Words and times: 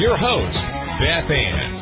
Your 0.00 0.16
host, 0.16 0.56
Beth 0.98 1.30
Ann. 1.30 1.76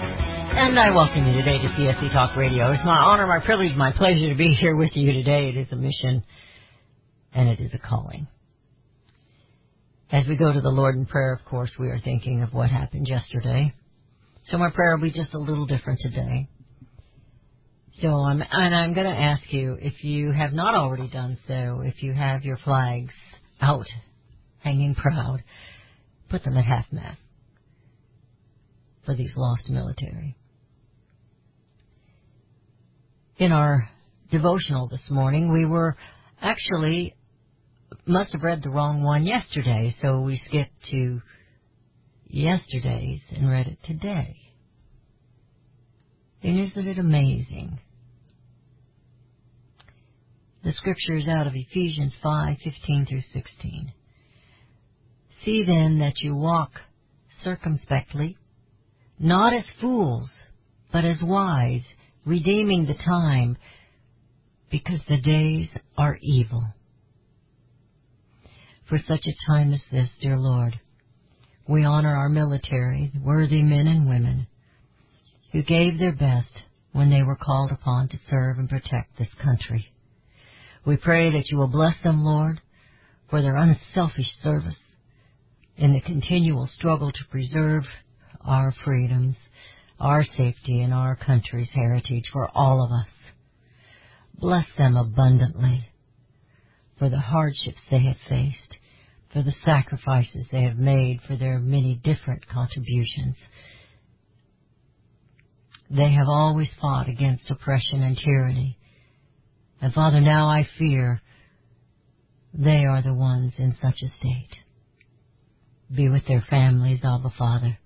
And 0.58 0.76
I 0.76 0.90
welcome 0.90 1.24
you 1.24 1.34
today 1.34 1.58
to 1.58 1.68
CSC 1.68 2.12
Talk 2.12 2.36
Radio. 2.36 2.72
It's 2.72 2.84
my 2.84 2.96
honor, 2.96 3.28
my 3.28 3.38
privilege, 3.38 3.76
my 3.76 3.92
pleasure 3.92 4.30
to 4.30 4.34
be 4.34 4.54
here 4.54 4.74
with 4.74 4.90
you 4.94 5.12
today. 5.12 5.50
It 5.50 5.56
is 5.56 5.68
a 5.70 5.76
mission 5.76 6.24
and 7.32 7.48
it 7.48 7.60
is 7.60 7.70
a 7.74 7.78
calling. 7.78 8.26
As 10.10 10.26
we 10.26 10.34
go 10.34 10.52
to 10.52 10.60
the 10.60 10.68
Lord 10.68 10.96
in 10.96 11.06
prayer, 11.06 11.32
of 11.32 11.44
course, 11.44 11.70
we 11.78 11.86
are 11.90 12.00
thinking 12.00 12.42
of 12.42 12.52
what 12.52 12.70
happened 12.70 13.06
yesterday. 13.06 13.72
So 14.48 14.58
my 14.58 14.70
prayer 14.70 14.96
will 14.96 15.04
be 15.04 15.12
just 15.12 15.32
a 15.34 15.38
little 15.38 15.66
different 15.66 16.00
today. 16.00 16.48
So 18.02 18.08
I'm, 18.08 18.42
and 18.42 18.74
I'm 18.74 18.94
going 18.94 19.06
to 19.06 19.16
ask 19.16 19.42
you, 19.52 19.78
if 19.80 20.02
you 20.02 20.32
have 20.32 20.52
not 20.52 20.74
already 20.74 21.08
done 21.08 21.38
so, 21.46 21.82
if 21.84 22.02
you 22.02 22.14
have 22.14 22.42
your 22.42 22.56
flags 22.56 23.14
out, 23.60 23.86
hanging 24.58 24.96
proud, 24.96 25.44
put 26.28 26.42
them 26.42 26.56
at 26.56 26.64
half 26.64 26.86
mast 26.90 27.20
for 29.08 29.14
these 29.14 29.32
lost 29.36 29.70
military. 29.70 30.36
In 33.38 33.52
our 33.52 33.88
devotional 34.30 34.86
this 34.86 35.08
morning, 35.08 35.50
we 35.50 35.64
were 35.64 35.96
actually 36.42 37.14
must 38.04 38.34
have 38.34 38.42
read 38.42 38.62
the 38.62 38.68
wrong 38.68 39.02
one 39.02 39.24
yesterday, 39.24 39.96
so 40.02 40.20
we 40.20 40.38
skipped 40.46 40.74
to 40.90 41.22
yesterday's 42.26 43.20
and 43.34 43.50
read 43.50 43.66
it 43.68 43.78
today. 43.86 44.36
And 46.42 46.60
isn't 46.60 46.86
it 46.86 46.98
amazing? 46.98 47.80
The 50.64 50.74
scripture 50.74 51.16
is 51.16 51.26
out 51.26 51.46
of 51.46 51.54
Ephesians 51.54 52.12
5:15 52.22 53.08
through 53.08 53.22
16. 53.32 53.90
See 55.46 55.64
then 55.64 56.00
that 56.00 56.20
you 56.20 56.36
walk 56.36 56.72
circumspectly, 57.42 58.36
not 59.18 59.54
as 59.54 59.64
fools, 59.80 60.30
but 60.92 61.04
as 61.04 61.22
wise, 61.22 61.82
redeeming 62.24 62.86
the 62.86 62.94
time, 62.94 63.56
because 64.70 65.00
the 65.08 65.20
days 65.20 65.68
are 65.96 66.18
evil. 66.22 66.64
For 68.88 68.98
such 68.98 69.26
a 69.26 69.50
time 69.50 69.72
as 69.72 69.82
this, 69.90 70.08
dear 70.20 70.38
Lord, 70.38 70.78
we 71.68 71.84
honor 71.84 72.14
our 72.14 72.28
military, 72.28 73.12
worthy 73.22 73.62
men 73.62 73.86
and 73.86 74.08
women, 74.08 74.46
who 75.52 75.62
gave 75.62 75.98
their 75.98 76.14
best 76.14 76.62
when 76.92 77.10
they 77.10 77.22
were 77.22 77.36
called 77.36 77.70
upon 77.70 78.08
to 78.08 78.18
serve 78.30 78.58
and 78.58 78.68
protect 78.68 79.18
this 79.18 79.28
country. 79.42 79.86
We 80.86 80.96
pray 80.96 81.30
that 81.30 81.50
you 81.50 81.58
will 81.58 81.68
bless 81.68 81.94
them, 82.02 82.22
Lord, 82.22 82.60
for 83.28 83.42
their 83.42 83.56
unselfish 83.56 84.30
service 84.42 84.78
in 85.76 85.92
the 85.92 86.00
continual 86.00 86.68
struggle 86.74 87.12
to 87.12 87.30
preserve 87.30 87.84
our 88.44 88.74
freedoms, 88.84 89.36
our 90.00 90.24
safety, 90.24 90.80
and 90.80 90.94
our 90.94 91.16
country's 91.16 91.70
heritage 91.74 92.24
for 92.32 92.48
all 92.54 92.84
of 92.84 92.90
us. 92.90 93.12
Bless 94.38 94.66
them 94.76 94.96
abundantly 94.96 95.88
for 96.98 97.08
the 97.08 97.18
hardships 97.18 97.80
they 97.90 98.00
have 98.00 98.16
faced, 98.28 98.76
for 99.32 99.42
the 99.42 99.54
sacrifices 99.64 100.46
they 100.50 100.62
have 100.62 100.76
made, 100.76 101.20
for 101.26 101.36
their 101.36 101.58
many 101.58 102.00
different 102.02 102.46
contributions. 102.48 103.36
They 105.90 106.12
have 106.12 106.28
always 106.28 106.68
fought 106.80 107.08
against 107.08 107.50
oppression 107.50 108.02
and 108.02 108.16
tyranny. 108.16 108.78
And 109.80 109.92
Father, 109.94 110.20
now 110.20 110.48
I 110.48 110.68
fear 110.78 111.20
they 112.52 112.84
are 112.84 113.02
the 113.02 113.14
ones 113.14 113.52
in 113.58 113.76
such 113.80 114.02
a 114.02 114.14
state. 114.18 114.54
Be 115.94 116.08
with 116.08 116.26
their 116.26 116.44
families, 116.50 117.00
Abba 117.04 117.32
Father. 117.38 117.78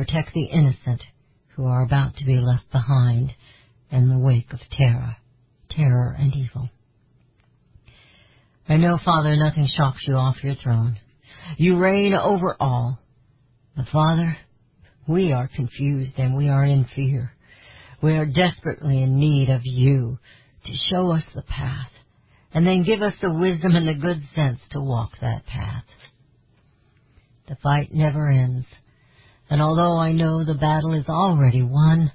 Protect 0.00 0.32
the 0.32 0.46
innocent 0.46 1.02
who 1.48 1.66
are 1.66 1.82
about 1.82 2.16
to 2.16 2.24
be 2.24 2.38
left 2.38 2.72
behind 2.72 3.34
in 3.90 4.08
the 4.08 4.18
wake 4.18 4.50
of 4.50 4.58
terror, 4.70 5.18
terror 5.68 6.16
and 6.18 6.34
evil. 6.34 6.70
I 8.66 8.78
know, 8.78 8.98
Father, 9.04 9.36
nothing 9.36 9.68
shocks 9.76 10.00
you 10.06 10.14
off 10.14 10.42
your 10.42 10.54
throne. 10.54 10.98
You 11.58 11.76
reign 11.76 12.14
over 12.14 12.56
all. 12.58 12.98
But 13.76 13.88
Father, 13.92 14.38
we 15.06 15.32
are 15.32 15.50
confused 15.54 16.12
and 16.16 16.34
we 16.34 16.48
are 16.48 16.64
in 16.64 16.86
fear. 16.96 17.34
We 18.02 18.16
are 18.16 18.24
desperately 18.24 19.02
in 19.02 19.18
need 19.18 19.50
of 19.50 19.60
you 19.64 20.18
to 20.64 20.72
show 20.90 21.12
us 21.12 21.24
the 21.34 21.42
path 21.42 21.90
and 22.54 22.66
then 22.66 22.84
give 22.84 23.02
us 23.02 23.12
the 23.20 23.34
wisdom 23.34 23.76
and 23.76 23.86
the 23.86 23.92
good 23.92 24.22
sense 24.34 24.60
to 24.70 24.80
walk 24.80 25.10
that 25.20 25.44
path. 25.44 25.84
The 27.50 27.56
fight 27.62 27.92
never 27.92 28.30
ends. 28.30 28.64
And 29.50 29.60
although 29.60 29.98
I 29.98 30.12
know 30.12 30.44
the 30.44 30.54
battle 30.54 30.94
is 30.94 31.08
already 31.08 31.62
won, 31.62 32.12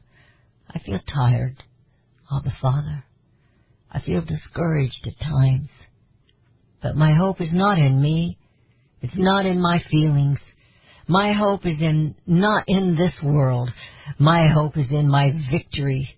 I 0.73 0.79
feel 0.79 0.99
tired, 1.13 1.61
Abba 2.31 2.55
Father. 2.61 3.03
I 3.91 3.99
feel 3.99 4.21
discouraged 4.21 5.05
at 5.05 5.19
times. 5.19 5.67
But 6.81 6.95
my 6.95 7.13
hope 7.13 7.41
is 7.41 7.51
not 7.51 7.77
in 7.77 8.01
me. 8.01 8.37
It's 9.01 9.17
not 9.17 9.45
in 9.45 9.61
my 9.61 9.83
feelings. 9.91 10.39
My 11.07 11.33
hope 11.33 11.65
is 11.65 11.81
in, 11.81 12.15
not 12.25 12.63
in 12.67 12.95
this 12.95 13.13
world. 13.21 13.69
My 14.17 14.47
hope 14.47 14.77
is 14.77 14.87
in 14.89 15.09
my 15.09 15.31
victory. 15.51 16.17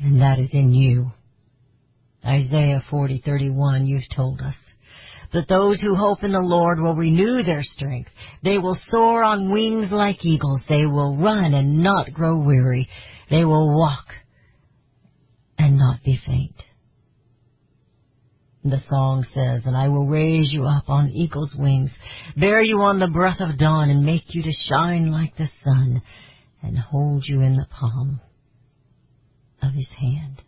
And 0.00 0.20
that 0.20 0.40
is 0.40 0.50
in 0.52 0.74
you. 0.74 1.12
Isaiah 2.24 2.82
40:31 2.90 3.86
you've 3.86 4.08
told 4.14 4.40
us. 4.40 4.54
But 5.36 5.48
those 5.48 5.78
who 5.82 5.94
hope 5.94 6.24
in 6.24 6.32
the 6.32 6.40
Lord 6.40 6.80
will 6.80 6.94
renew 6.94 7.42
their 7.42 7.62
strength. 7.62 8.08
They 8.42 8.56
will 8.56 8.78
soar 8.88 9.22
on 9.22 9.52
wings 9.52 9.92
like 9.92 10.24
eagles. 10.24 10.62
They 10.66 10.86
will 10.86 11.14
run 11.14 11.52
and 11.52 11.82
not 11.82 12.14
grow 12.14 12.38
weary. 12.38 12.88
They 13.28 13.44
will 13.44 13.78
walk 13.78 14.06
and 15.58 15.76
not 15.76 16.02
be 16.02 16.18
faint. 16.26 16.54
The 18.64 18.82
song 18.88 19.26
says, 19.34 19.60
And 19.66 19.76
I 19.76 19.88
will 19.88 20.06
raise 20.06 20.50
you 20.54 20.64
up 20.64 20.88
on 20.88 21.10
eagle's 21.10 21.54
wings, 21.54 21.90
bear 22.34 22.62
you 22.62 22.80
on 22.80 22.98
the 22.98 23.06
breath 23.06 23.40
of 23.40 23.58
dawn, 23.58 23.90
and 23.90 24.06
make 24.06 24.34
you 24.34 24.42
to 24.42 24.52
shine 24.70 25.10
like 25.12 25.36
the 25.36 25.50
sun, 25.62 26.00
and 26.62 26.78
hold 26.78 27.24
you 27.26 27.42
in 27.42 27.56
the 27.56 27.66
palm 27.70 28.22
of 29.62 29.74
his 29.74 29.88
hand. 30.00 30.40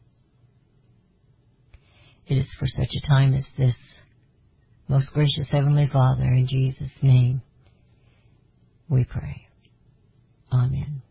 It 2.27 2.37
is 2.37 2.47
for 2.59 2.67
such 2.67 2.95
a 2.97 3.07
time 3.07 3.35
as 3.35 3.45
this, 3.59 3.75
most 4.89 5.13
gracious 5.13 5.47
Heavenly 5.51 5.89
Father, 5.93 6.25
in 6.25 6.49
Jesus' 6.49 6.91
name, 7.03 7.43
we 8.89 9.05
pray. 9.05 9.47
Amen. 10.53 11.03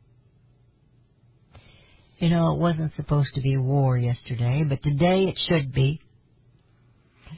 You 2.17 2.29
know, 2.29 2.55
it 2.55 2.59
wasn't 2.59 2.93
supposed 2.95 3.35
to 3.35 3.41
be 3.41 3.55
war 3.57 3.95
yesterday, 3.97 4.65
but 4.67 4.81
today 4.81 5.25
it 5.25 5.39
should 5.47 5.71
be. 5.71 6.01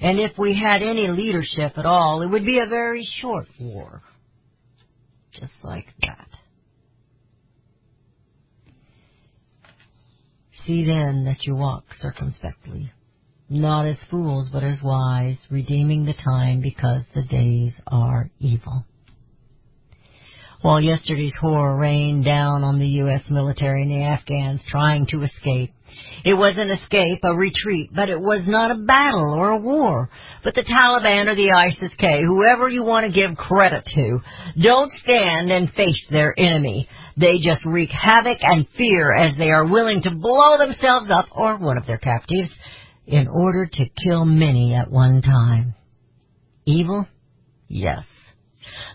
And 0.02 0.18
if 0.20 0.38
we 0.38 0.58
had 0.58 0.82
any 0.82 1.08
leadership 1.08 1.78
at 1.78 1.86
all, 1.86 2.22
it 2.22 2.28
would 2.28 2.46
be 2.46 2.60
a 2.60 2.70
very 2.70 3.06
short 3.22 3.48
war. 3.60 4.02
Just 5.34 5.52
like 5.64 5.88
that. 6.02 6.30
See 10.66 10.86
then 10.86 11.26
that 11.26 11.46
you 11.46 11.56
walk 11.56 11.84
circumspectly, 12.00 12.92
not 13.50 13.86
as 13.86 13.98
fools, 14.12 14.48
but 14.52 14.64
as 14.64 14.82
wise, 14.84 15.38
redeeming 15.50 16.06
the 16.06 16.14
time 16.14 16.62
because 16.62 17.02
the 17.16 17.24
days 17.24 17.74
are 17.88 18.30
evil. 18.40 18.86
While 20.62 20.82
yesterday's 20.82 21.34
horror 21.40 21.78
rained 21.78 22.26
down 22.26 22.64
on 22.66 22.80
the 22.80 22.88
U.S. 22.88 23.22
military 23.30 23.84
and 23.84 23.92
the 23.92 24.04
Afghans 24.04 24.62
trying 24.68 25.08
to 25.08 25.24
escape, 25.24 25.74
it 26.26 26.34
was 26.34 26.54
an 26.58 26.70
escape, 26.70 27.20
a 27.24 27.34
retreat, 27.34 27.92
but 27.96 28.10
it 28.10 28.20
was 28.20 28.42
not 28.46 28.70
a 28.70 28.76
battle 28.76 29.34
or 29.34 29.52
a 29.52 29.58
war. 29.58 30.10
But 30.44 30.56
the 30.56 30.64
Taliban 30.64 31.28
or 31.28 31.36
the 31.36 31.52
ISIS-K, 31.52 32.24
whoever 32.24 32.68
you 32.68 32.84
want 32.84 33.06
to 33.06 33.12
give 33.12 33.38
credit 33.38 33.86
to, 33.96 34.20
don't 34.62 34.92
stand 35.02 35.50
and 35.50 35.72
face 35.72 36.06
their 36.12 36.34
enemy. 36.38 36.90
They 37.16 37.40
just 37.40 37.66
wreak 37.66 37.90
havoc 37.90 38.38
and 38.42 38.68
fear 38.78 39.16
as 39.16 39.38
they 39.38 39.50
are 39.52 39.66
willing 39.66 40.02
to 40.04 40.12
blow 40.12 40.58
themselves 40.58 41.10
up 41.10 41.28
or 41.32 41.58
one 41.58 41.78
of 41.78 41.88
their 41.88 41.98
captives 41.98 42.50
in 43.10 43.28
order 43.28 43.66
to 43.66 43.86
kill 44.04 44.24
many 44.24 44.76
at 44.76 44.92
one 44.92 45.22
time. 45.22 45.74
Evil? 46.66 47.08
Yes. 47.68 48.04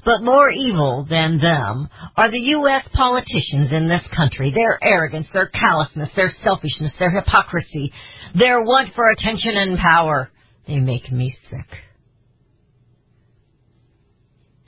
But 0.05 0.23
more 0.23 0.51
evil 0.51 1.07
than 1.09 1.39
them 1.39 1.89
are 2.17 2.31
the 2.31 2.39
U.S. 2.39 2.87
politicians 2.93 3.73
in 3.73 3.89
this 3.89 4.03
country. 4.15 4.53
Their 4.55 4.79
arrogance, 4.83 5.27
their 5.33 5.49
callousness, 5.49 6.11
their 6.15 6.33
selfishness, 6.45 6.93
their 6.99 7.11
hypocrisy, 7.11 7.93
their 8.39 8.63
want 8.63 8.95
for 8.95 9.11
attention 9.11 9.57
and 9.57 9.79
power. 9.79 10.31
They 10.69 10.79
make 10.79 11.11
me 11.11 11.37
sick. 11.51 11.67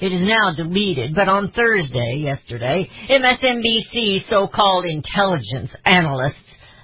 It 0.01 0.13
is 0.13 0.27
now 0.27 0.55
deleted, 0.57 1.15
but 1.15 1.29
on 1.29 1.53
Thursday, 1.53 2.17
yesterday, 2.19 2.91
MSNBC 3.11 4.29
so-called 4.29 4.85
intelligence 4.85 5.71
analyst 5.85 6.37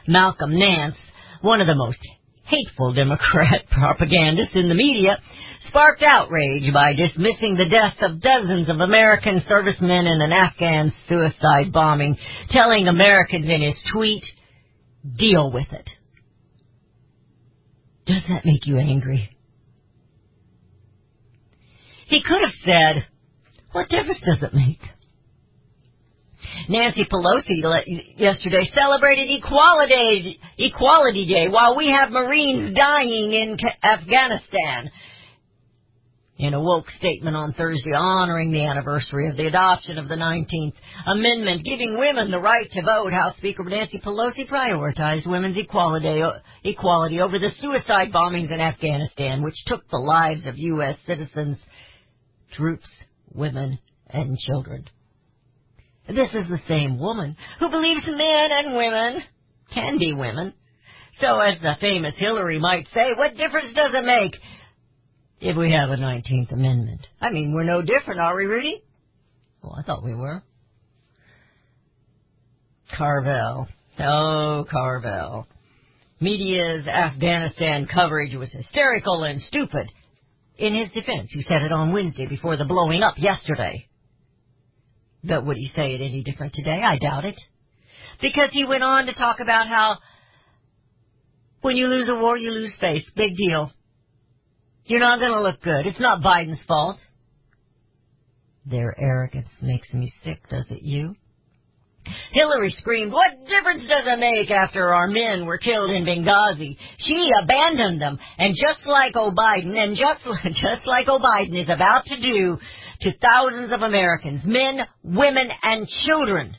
Malcolm 0.07 0.59
Nance, 0.59 0.95
one 1.43 1.61
of 1.61 1.67
the 1.67 1.75
most 1.75 1.99
hateful 2.53 2.93
Democrat 2.93 3.65
propagandists 3.71 4.55
in 4.55 4.69
the 4.69 4.75
media, 4.75 5.19
sparked 5.69 6.03
outrage 6.03 6.73
by 6.73 6.93
dismissing 6.93 7.57
the 7.57 7.69
deaths 7.69 7.97
of 8.03 8.21
dozens 8.21 8.69
of 8.69 8.81
American 8.81 9.43
servicemen 9.49 10.07
in 10.07 10.21
an 10.21 10.33
Afghan 10.33 10.93
suicide 11.09 11.73
bombing, 11.73 12.17
telling 12.51 12.89
Americans 12.89 13.47
in 13.49 13.63
his 13.63 13.77
tweet, 13.93 14.23
deal 15.17 15.51
with 15.51 15.67
it. 15.73 15.89
Does 18.07 18.23
that 18.29 18.45
make 18.45 18.67
you 18.67 18.79
angry? 18.79 19.31
He 22.09 22.21
could 22.23 22.43
have 22.43 22.55
said, 22.65 23.07
what 23.73 23.89
difference 23.89 24.21
does 24.27 24.43
it 24.43 24.55
make? 24.55 24.81
Nancy 26.69 27.05
Pelosi 27.05 27.63
le- 27.63 27.83
yesterday 28.17 28.71
celebrated 28.75 29.29
Equality 29.31 30.39
Equality 30.59 31.27
Day 31.27 31.49
while 31.49 31.77
we 31.77 31.89
have 31.89 32.11
Marines 32.11 32.75
dying 32.77 33.33
in 33.33 33.57
Afghanistan. 33.83 34.91
In 36.39 36.55
a 36.55 36.61
woke 36.61 36.91
statement 36.99 37.37
on 37.37 37.53
Thursday 37.53 37.93
honoring 37.97 38.51
the 38.51 38.65
anniversary 38.65 39.29
of 39.29 39.37
the 39.37 39.47
adoption 39.47 39.97
of 39.97 40.09
the 40.09 40.17
19th 40.17 40.73
Amendment 41.07 41.65
giving 41.65 41.97
women 41.97 42.31
the 42.33 42.41
right 42.41 42.69
to 42.73 42.83
vote, 42.83 43.13
House 43.13 43.37
Speaker 43.37 43.63
Nancy 43.65 44.01
Pelosi 44.05 44.49
prioritized 44.49 45.27
women's 45.27 45.57
equality, 45.57 46.21
equality 46.65 47.21
over 47.21 47.39
the 47.39 47.53
suicide 47.61 48.13
bombings 48.13 48.51
in 48.51 48.61
Afghanistan, 48.61 49.43
which 49.43 49.55
took 49.67 49.89
the 49.91 49.99
lives 49.99 50.45
of 50.47 50.59
U.S. 50.59 50.97
citizens, 51.07 51.59
troops, 52.57 52.89
women, 53.33 53.79
and 54.09 54.37
children. 54.39 54.85
This 56.09 56.31
is 56.35 56.49
the 56.49 56.61
same 56.69 56.99
woman 56.99 57.37
who 57.59 57.69
believes 57.69 58.07
men 58.07 58.49
and 58.51 58.77
women 58.77 59.23
can 59.73 59.99
be 59.99 60.13
women. 60.13 60.53
So 61.21 61.39
as 61.41 61.61
the 61.61 61.75
famous 61.81 62.15
Hillary 62.17 62.59
might 62.59 62.87
say, 62.95 63.13
what 63.17 63.37
difference 63.37 63.75
does 63.75 63.93
it 63.95 64.05
make 64.05 64.35
if 65.41 65.57
we 65.57 65.71
have 65.71 65.91
a 65.91 65.97
19th 65.97 66.53
Amendment? 66.53 67.07
I 67.21 67.31
mean, 67.31 67.53
we're 67.53 67.65
no 67.65 67.83
different, 67.83 68.21
are 68.21 68.37
we, 68.37 68.47
Rudy? 68.47 68.83
Well, 69.63 69.77
I 69.79 69.83
thought 69.83 70.05
we 70.05 70.15
were. 70.15 70.43
Carville. 72.97 73.69
Oh, 73.99 74.67
Carville. 74.71 75.47
Media's 76.21 76.87
Afghanistan 76.87 77.87
coverage 77.93 78.35
was 78.35 78.51
hysterical 78.51 79.25
and 79.25 79.41
stupid. 79.43 79.89
In 80.57 80.75
his 80.75 80.91
defense, 80.93 81.31
he 81.33 81.43
said 81.43 81.63
it 81.63 81.73
on 81.73 81.93
Wednesday 81.93 82.27
before 82.27 82.57
the 82.57 82.65
blowing 82.65 83.03
up 83.03 83.15
yesterday. 83.19 83.87
But 85.25 85.47
would 85.47 85.57
he 85.57 85.71
say 85.75 85.95
it 85.95 86.01
any 86.01 86.23
different 86.23 86.53
today? 86.55 86.83
I 86.83 86.99
doubt 86.99 87.25
it. 87.25 87.41
Because 88.21 88.51
he 88.53 88.65
went 88.65 88.83
on 88.83 89.07
to 89.07 89.15
talk 89.15 89.41
about 89.41 89.69
how 89.69 89.97
when 91.61 91.77
you 91.77 91.87
lose 91.87 92.09
a 92.09 92.15
war, 92.15 92.37
you 92.37 92.51
lose 92.51 92.73
face. 92.81 93.05
Big 93.17 93.37
deal. 93.37 93.73
You're 94.85 95.01
not 95.01 95.21
going 95.21 95.33
to 95.33 95.41
look 95.41 95.63
good. 95.63 95.87
It's 95.87 96.01
not 96.01 96.23
Biden's 96.23 96.63
fault. 96.67 96.99
Their 98.67 98.95
arrogance 98.99 99.49
makes 99.61 99.93
me 99.93 100.13
sick, 100.25 100.41
does 100.49 100.67
it 100.71 100.83
you? 100.83 101.15
Hillary 102.33 102.75
screamed, 102.79 103.13
what 103.13 103.47
difference 103.47 103.83
does 103.83 104.05
it 104.07 104.19
make 104.19 104.51
after 104.51 104.93
our 104.93 105.07
men 105.07 105.47
were 105.47 105.59
killed 105.59 105.91
in 105.91 106.05
Benghazi? 106.05 106.77
She 106.99 107.31
abandoned 107.41 108.01
them, 108.01 108.19
and 108.39 108.57
just 108.57 108.87
like 108.87 109.15
O'Biden, 109.15 109.77
and 109.77 109.97
just, 109.97 110.21
just 110.47 110.87
like 110.87 111.07
O'Biden 111.09 111.63
is 111.63 111.69
about 111.69 112.05
to 112.07 112.21
do 112.21 112.59
to 113.03 113.13
thousands 113.19 113.73
of 113.73 113.83
Americans, 113.83 114.43
men, 114.45 114.81
women, 115.03 115.49
and 115.63 115.89
children. 116.07 116.57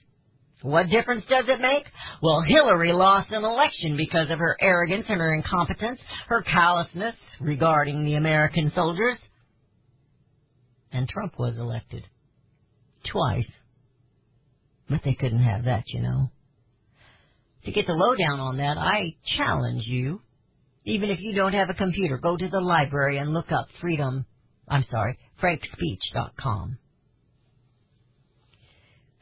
What 0.62 0.90
difference 0.90 1.26
does 1.30 1.46
it 1.48 1.60
make? 1.60 1.84
Well, 2.22 2.42
Hillary 2.48 2.94
lost 2.94 3.32
an 3.32 3.44
election 3.44 3.98
because 3.98 4.32
of 4.32 4.40
her 4.40 4.56
arrogance 4.62 5.06
and 5.10 5.20
her 5.20 5.34
incompetence, 5.34 6.00
her 6.28 6.42
callousness 6.42 7.16
regarding 7.42 8.06
the 8.06 8.16
American 8.16 8.72
soldiers. 8.74 9.18
And 10.92 11.10
Trump 11.10 11.38
was 11.38 11.58
elected. 11.58 12.06
Twice. 13.12 13.50
But 14.90 15.02
they 15.04 15.16
couldn't 15.16 15.44
have 15.44 15.66
that, 15.66 15.84
you 15.88 16.02
know. 16.02 16.32
To 17.66 17.72
get 17.72 17.88
the 17.88 17.94
lowdown 17.94 18.40
on 18.40 18.58
that, 18.58 18.78
I 18.78 19.16
challenge 19.38 19.84
you, 19.86 20.22
even 20.86 21.10
if 21.10 21.20
you 21.22 21.34
don't 21.34 21.54
have 21.54 21.70
a 21.70 21.74
computer, 21.74 22.18
go 22.18 22.38
to 22.38 22.48
the 22.48 22.60
library 22.60 23.18
and 23.18 23.34
look 23.34 23.52
up 23.52 23.68
freedom, 23.82 24.26
I'm 24.68 24.86
sorry, 24.90 25.18
frankspeech.com. 25.42 26.78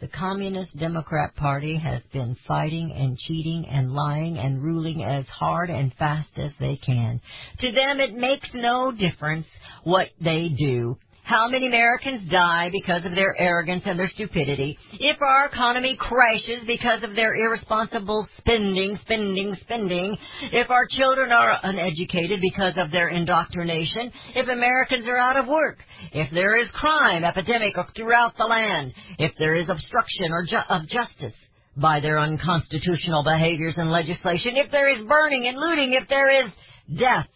The 0.02 0.08
Communist 0.08 0.76
Democrat 0.78 1.36
Party 1.36 1.78
has 1.78 2.02
been 2.12 2.36
fighting 2.48 2.92
and 2.92 3.20
cheating 3.20 3.68
and 3.70 3.92
lying 3.94 4.40
and 4.40 4.60
ruling 4.64 5.04
as 5.04 5.28
hard 5.28 5.70
and 5.70 5.94
fast 5.94 6.32
as 6.38 6.52
they 6.60 6.76
can. 6.78 7.22
To 7.60 7.72
them 7.72 8.00
it 8.00 8.16
makes 8.16 8.50
no 8.52 8.92
difference 8.92 9.46
what 9.84 10.08
they 10.20 10.50
do. 10.50 10.98
How 11.32 11.48
many 11.48 11.66
Americans 11.66 12.30
die 12.30 12.70
because 12.74 13.06
of 13.06 13.16
their 13.16 13.34
arrogance 13.40 13.84
and 13.86 13.98
their 13.98 14.10
stupidity? 14.10 14.78
If 15.00 15.22
our 15.22 15.46
economy 15.46 15.96
crashes 15.98 16.68
because 16.68 17.04
of 17.04 17.16
their 17.16 17.34
irresponsible 17.34 18.28
spending, 18.40 19.00
spending, 19.04 19.56
spending, 19.62 20.18
if 20.52 20.70
our 20.70 20.86
children 20.90 21.32
are 21.32 21.58
uneducated 21.64 22.42
because 22.42 22.74
of 22.76 22.92
their 22.92 23.08
indoctrination, 23.08 24.12
if 24.36 24.50
Americans 24.50 25.08
are 25.08 25.18
out 25.18 25.38
of 25.38 25.48
work, 25.48 25.78
if 26.12 26.30
there 26.32 26.62
is 26.62 26.68
crime 26.74 27.24
epidemic 27.24 27.76
throughout 27.96 28.36
the 28.38 28.44
land, 28.44 28.92
if 29.18 29.32
there 29.40 29.56
is 29.56 29.70
obstruction 29.70 30.32
or 30.32 30.44
ju- 30.44 30.58
of 30.68 30.82
justice 30.90 31.38
by 31.78 32.02
their 32.02 32.20
unconstitutional 32.20 33.24
behaviors 33.24 33.76
and 33.78 33.90
legislation, 33.90 34.58
if 34.58 34.70
there 34.70 34.90
is 34.90 35.08
burning 35.08 35.48
and 35.48 35.58
looting, 35.58 35.94
if 35.94 36.10
there 36.10 36.46
is 36.46 36.52
death, 37.00 37.30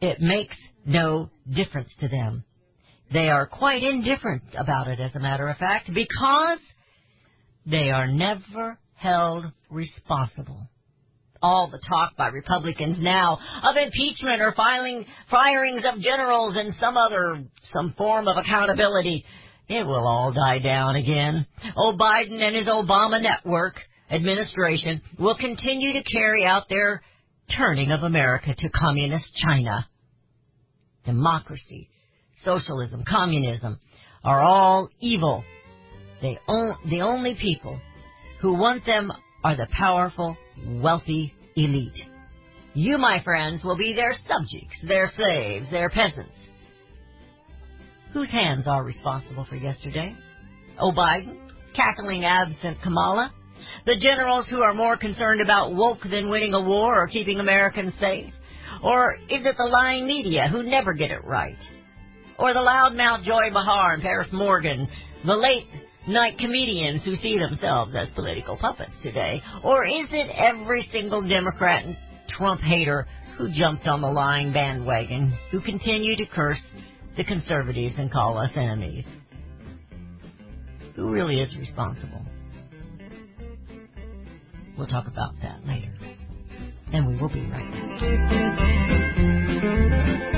it 0.00 0.20
makes 0.20 0.54
no 0.86 1.28
difference 1.52 1.90
to 1.98 2.06
them. 2.06 2.44
They 3.12 3.28
are 3.30 3.46
quite 3.46 3.82
indifferent 3.82 4.42
about 4.56 4.88
it, 4.88 5.00
as 5.00 5.14
a 5.14 5.20
matter 5.20 5.48
of 5.48 5.56
fact, 5.56 5.90
because 5.94 6.58
they 7.64 7.90
are 7.90 8.06
never 8.06 8.78
held 8.94 9.46
responsible. 9.70 10.68
All 11.40 11.68
the 11.70 11.80
talk 11.88 12.16
by 12.16 12.28
Republicans 12.28 12.96
now 13.00 13.38
of 13.62 13.76
impeachment 13.76 14.42
or 14.42 14.52
filing 14.52 15.06
firings 15.30 15.82
of 15.90 16.00
generals 16.02 16.56
and 16.56 16.74
some 16.80 16.96
other 16.96 17.44
some 17.72 17.94
form 17.96 18.26
of 18.26 18.36
accountability, 18.36 19.24
it 19.68 19.86
will 19.86 20.06
all 20.06 20.32
die 20.32 20.58
down 20.58 20.96
again. 20.96 21.46
Oh, 21.76 21.96
Biden 21.98 22.42
and 22.42 22.56
his 22.56 22.66
Obama 22.66 23.22
network 23.22 23.76
administration 24.10 25.00
will 25.18 25.36
continue 25.36 25.92
to 25.92 26.02
carry 26.02 26.44
out 26.44 26.68
their 26.68 27.02
turning 27.56 27.92
of 27.92 28.02
America 28.02 28.54
to 28.58 28.68
communist 28.70 29.26
China. 29.46 29.86
Democracy, 31.04 31.88
socialism, 32.44 33.04
communism 33.08 33.78
are 34.24 34.42
all 34.42 34.90
evil. 35.00 35.44
They 36.20 36.38
on, 36.46 36.76
the 36.88 37.02
only 37.02 37.34
people 37.34 37.80
who 38.40 38.54
want 38.54 38.84
them 38.86 39.12
are 39.44 39.56
the 39.56 39.68
powerful, 39.72 40.36
wealthy 40.66 41.32
elite. 41.56 41.92
You, 42.74 42.98
my 42.98 43.22
friends, 43.22 43.64
will 43.64 43.76
be 43.76 43.94
their 43.94 44.14
subjects, 44.28 44.76
their 44.86 45.10
slaves, 45.16 45.66
their 45.70 45.88
peasants. 45.88 46.30
Whose 48.12 48.30
hands 48.30 48.66
are 48.66 48.84
responsible 48.84 49.46
for 49.48 49.56
yesterday? 49.56 50.14
Oh, 50.78 50.92
Biden, 50.92 51.38
cackling 51.74 52.24
absent 52.24 52.78
Kamala, 52.82 53.32
the 53.86 53.96
generals 54.00 54.46
who 54.48 54.60
are 54.60 54.74
more 54.74 54.96
concerned 54.96 55.40
about 55.40 55.74
woke 55.74 56.02
than 56.02 56.30
winning 56.30 56.54
a 56.54 56.60
war 56.60 57.02
or 57.02 57.08
keeping 57.08 57.40
Americans 57.40 57.92
safe? 58.00 58.32
Or 58.82 59.14
is 59.28 59.44
it 59.44 59.56
the 59.56 59.64
lying 59.64 60.06
media 60.06 60.48
who 60.50 60.62
never 60.62 60.92
get 60.94 61.10
it 61.10 61.24
right? 61.24 61.56
Or 62.38 62.52
the 62.52 62.60
loudmouth 62.60 63.24
Joy 63.24 63.50
Behar 63.52 63.94
and 63.94 64.02
Piers 64.02 64.28
Morgan, 64.32 64.88
the 65.26 65.34
late 65.34 65.66
night 66.06 66.38
comedians 66.38 67.04
who 67.04 67.16
see 67.16 67.36
themselves 67.38 67.94
as 67.96 68.08
political 68.14 68.56
puppets 68.56 68.92
today? 69.02 69.42
Or 69.64 69.84
is 69.84 70.08
it 70.10 70.30
every 70.36 70.88
single 70.92 71.26
Democrat 71.26 71.84
and 71.84 71.96
Trump 72.28 72.60
hater 72.60 73.06
who 73.36 73.50
jumped 73.50 73.86
on 73.86 74.00
the 74.00 74.08
lying 74.08 74.52
bandwagon, 74.52 75.36
who 75.50 75.60
continue 75.60 76.16
to 76.16 76.26
curse 76.26 76.60
the 77.16 77.24
conservatives 77.24 77.94
and 77.98 78.10
call 78.10 78.38
us 78.38 78.50
enemies? 78.54 79.04
Who 80.96 81.10
really 81.10 81.40
is 81.40 81.54
responsible? 81.56 82.22
We'll 84.76 84.86
talk 84.86 85.06
about 85.08 85.34
that 85.42 85.66
later. 85.66 85.92
And 86.92 87.06
we 87.06 87.16
will 87.16 87.28
be 87.28 87.42
right 87.42 87.70
back. 90.30 90.37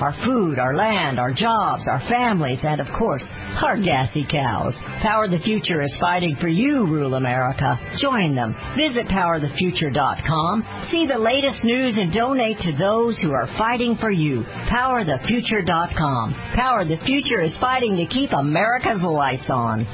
Our 0.00 0.14
food, 0.24 0.58
our 0.58 0.74
land, 0.74 1.18
our 1.18 1.32
jobs, 1.32 1.82
our 1.88 2.00
families, 2.08 2.60
and 2.62 2.80
of 2.80 2.86
course, 2.98 3.22
our 3.62 3.76
gassy 3.76 4.26
cows. 4.30 4.74
Power 5.02 5.28
the 5.28 5.40
Future 5.40 5.82
is 5.82 5.92
fighting 6.00 6.36
for 6.40 6.48
you, 6.48 6.86
rural 6.86 7.14
America. 7.14 7.78
Join 8.00 8.34
them. 8.34 8.54
Visit 8.76 9.08
powerthefuture.com, 9.08 10.88
see 10.90 11.06
the 11.06 11.18
latest 11.18 11.64
news, 11.64 11.94
and 11.96 12.12
donate 12.12 12.58
to 12.58 12.76
those 12.78 13.16
who 13.18 13.32
are 13.32 13.48
fighting 13.58 13.96
for 14.00 14.10
you. 14.10 14.44
Powerthefuture.com. 14.70 16.34
Power 16.54 16.84
the 16.84 16.98
Future 17.04 17.42
is 17.42 17.52
fighting 17.60 17.96
to 17.96 18.06
keep 18.06 18.32
America's 18.32 19.02
lights 19.02 19.48
on. 19.48 19.86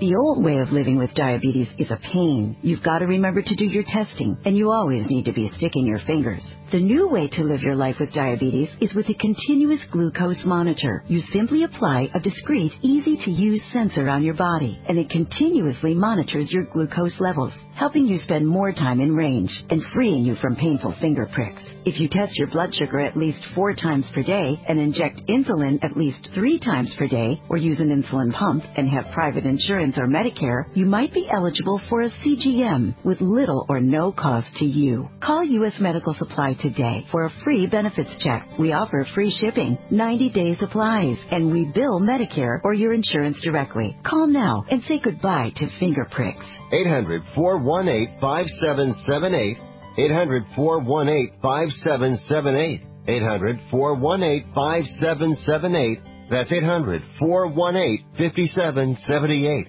The 0.00 0.16
old 0.16 0.42
way 0.42 0.58
of 0.58 0.72
living 0.72 0.98
with 0.98 1.14
diabetes 1.14 1.68
is 1.78 1.88
a 1.88 2.00
pain. 2.12 2.56
You've 2.62 2.82
got 2.82 2.98
to 2.98 3.06
remember 3.06 3.42
to 3.42 3.54
do 3.54 3.64
your 3.64 3.84
testing, 3.84 4.36
and 4.44 4.56
you 4.56 4.72
always 4.72 5.06
need 5.08 5.26
to 5.26 5.32
be 5.32 5.52
sticking 5.56 5.86
your 5.86 6.00
fingers. 6.00 6.42
The 6.72 6.80
new 6.80 7.08
way 7.08 7.28
to 7.28 7.44
live 7.44 7.60
your 7.60 7.76
life 7.76 7.96
with 8.00 8.12
diabetes 8.14 8.70
is 8.80 8.92
with 8.94 9.08
a 9.08 9.14
continuous 9.14 9.80
glucose 9.92 10.42
monitor. 10.44 11.04
You 11.06 11.20
simply 11.32 11.62
apply 11.62 12.08
a 12.14 12.20
discreet, 12.20 12.72
easy 12.82 13.16
to 13.24 13.30
use 13.30 13.60
sensor 13.72 14.08
on 14.08 14.24
your 14.24 14.34
body, 14.34 14.80
and 14.88 14.98
it 14.98 15.10
continuously 15.10 15.94
monitors 15.94 16.50
your 16.50 16.64
glucose 16.64 17.12
levels, 17.20 17.52
helping 17.76 18.06
you 18.06 18.18
spend 18.24 18.48
more 18.48 18.72
time 18.72 19.00
in 19.00 19.14
range 19.14 19.52
and 19.70 19.84
freeing 19.94 20.24
you 20.24 20.36
from 20.36 20.56
painful 20.56 20.96
finger 21.00 21.28
pricks. 21.32 21.62
If 21.84 22.00
you 22.00 22.08
test 22.08 22.34
your 22.36 22.48
blood 22.48 22.74
sugar 22.74 22.98
at 23.00 23.16
least 23.16 23.38
four 23.54 23.74
times 23.74 24.06
per 24.14 24.22
day 24.22 24.58
and 24.66 24.78
inject 24.78 25.20
insulin 25.28 25.84
at 25.84 25.96
least 25.96 26.28
three 26.34 26.58
times 26.58 26.90
per 26.98 27.06
day, 27.06 27.40
or 27.50 27.58
use 27.58 27.78
an 27.78 27.90
insulin 27.90 28.32
pump 28.32 28.64
and 28.76 28.88
have 28.88 29.12
private 29.12 29.44
insurance 29.44 29.96
or 29.98 30.08
Medicare, 30.08 30.64
you 30.74 30.86
might 30.86 31.12
be 31.12 31.28
eligible 31.30 31.80
for 31.90 32.02
a 32.02 32.10
CGM 32.10 33.04
with 33.04 33.20
little 33.20 33.66
or 33.68 33.80
no 33.80 34.12
cost 34.12 34.46
to 34.58 34.64
you. 34.64 35.08
Call 35.20 35.44
U.S. 35.44 35.74
Medical 35.78 36.14
Supply 36.14 36.53
today 36.54 37.06
for 37.10 37.24
a 37.26 37.30
free 37.44 37.66
benefits 37.66 38.10
check. 38.22 38.46
We 38.58 38.72
offer 38.72 39.06
free 39.14 39.30
shipping, 39.40 39.78
90 39.90 40.30
day 40.30 40.56
supplies, 40.58 41.16
and 41.30 41.52
we 41.52 41.64
bill 41.74 42.00
Medicare 42.00 42.60
or 42.64 42.74
your 42.74 42.92
insurance 42.94 43.36
directly. 43.42 43.96
Call 44.04 44.26
now 44.26 44.64
and 44.70 44.82
say 44.88 45.00
goodbye 45.02 45.52
to 45.56 45.78
finger 45.78 46.06
pricks. 46.10 46.46
800 46.72 47.22
418 47.34 48.20
5778. 48.20 49.58
800 49.98 50.44
418 50.56 51.40
5778. 51.42 52.82
800 53.06 53.60
418 53.70 54.54
5778. 54.54 56.00
That's 56.30 56.50
800 56.52 57.02
418 57.20 58.06
5778. 58.16 59.68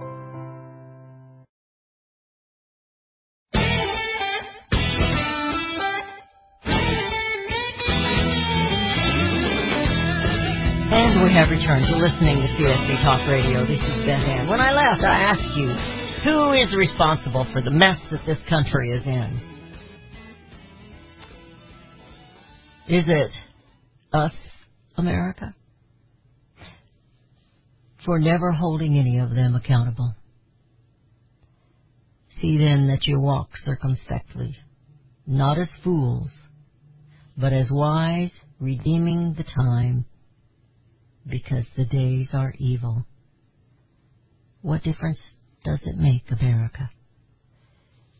And 10.93 11.23
we 11.23 11.31
have 11.31 11.49
returned 11.49 11.85
to 11.85 11.95
listening 11.95 12.35
to 12.35 12.47
CSC 12.47 13.01
Talk 13.01 13.25
Radio. 13.29 13.65
This 13.65 13.79
is 13.79 14.05
Beth 14.05 14.27
Ann. 14.27 14.49
When 14.49 14.59
I 14.59 14.73
left, 14.73 15.01
I 15.01 15.21
asked 15.21 15.55
you, 15.55 15.69
who 16.25 16.51
is 16.51 16.75
responsible 16.75 17.47
for 17.53 17.61
the 17.61 17.71
mess 17.71 17.95
that 18.11 18.25
this 18.25 18.37
country 18.49 18.91
is 18.91 19.01
in? 19.05 19.41
Is 22.89 23.05
it 23.07 23.31
us, 24.11 24.33
America? 24.97 25.55
For 28.05 28.19
never 28.19 28.51
holding 28.51 28.97
any 28.97 29.19
of 29.19 29.29
them 29.29 29.55
accountable. 29.55 30.13
See 32.41 32.57
then 32.57 32.89
that 32.89 33.07
you 33.07 33.17
walk 33.17 33.47
circumspectly, 33.63 34.57
not 35.25 35.57
as 35.57 35.69
fools, 35.85 36.29
but 37.37 37.53
as 37.53 37.67
wise, 37.71 38.31
redeeming 38.59 39.35
the 39.37 39.45
time 39.55 40.03
because 41.27 41.65
the 41.77 41.85
days 41.85 42.27
are 42.33 42.53
evil. 42.57 43.05
What 44.61 44.83
difference 44.83 45.19
does 45.63 45.79
it 45.85 45.97
make, 45.97 46.23
America, 46.31 46.89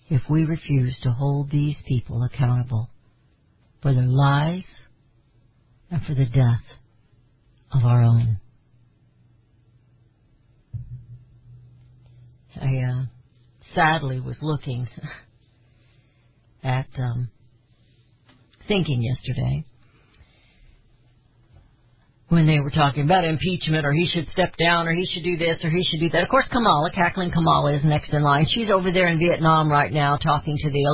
if 0.09 0.21
we 0.29 0.43
refuse 0.43 0.97
to 1.03 1.11
hold 1.11 1.49
these 1.49 1.75
people 1.87 2.23
accountable 2.23 2.89
for 3.81 3.93
their 3.93 4.07
lies 4.07 4.63
and 5.89 6.03
for 6.05 6.13
the 6.13 6.25
death 6.25 6.63
of 7.71 7.85
our 7.85 8.03
own? 8.03 8.39
I 12.61 12.77
uh, 12.77 13.03
sadly 13.73 14.19
was 14.19 14.37
looking 14.41 14.87
at 16.63 16.87
um, 16.97 17.29
thinking 18.67 19.01
yesterday 19.01 19.65
when 22.31 22.47
they 22.47 22.61
were 22.61 22.71
talking 22.71 23.03
about 23.03 23.25
impeachment 23.25 23.85
or 23.85 23.91
he 23.91 24.07
should 24.07 24.25
step 24.29 24.55
down 24.55 24.87
or 24.87 24.93
he 24.93 25.05
should 25.05 25.23
do 25.23 25.35
this 25.35 25.57
or 25.65 25.69
he 25.69 25.83
should 25.83 25.99
do 25.99 26.09
that. 26.11 26.23
Of 26.23 26.29
course, 26.29 26.45
Kamala, 26.49 26.89
cackling 26.89 27.29
Kamala 27.29 27.73
is 27.73 27.83
next 27.83 28.13
in 28.13 28.23
line. 28.23 28.47
She's 28.49 28.69
over 28.69 28.89
there 28.89 29.09
in 29.09 29.19
Vietnam 29.19 29.69
right 29.69 29.91
now 29.91 30.15
talking 30.15 30.57
to 30.57 30.69
the 30.69 30.85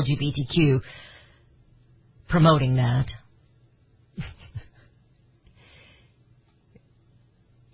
LGBTQ, 0.57 0.81
promoting 2.27 2.77
that. 2.77 3.05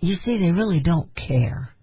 you 0.02 0.18
see, 0.26 0.40
they 0.40 0.52
really 0.52 0.82
don't 0.82 1.16
care. 1.16 1.74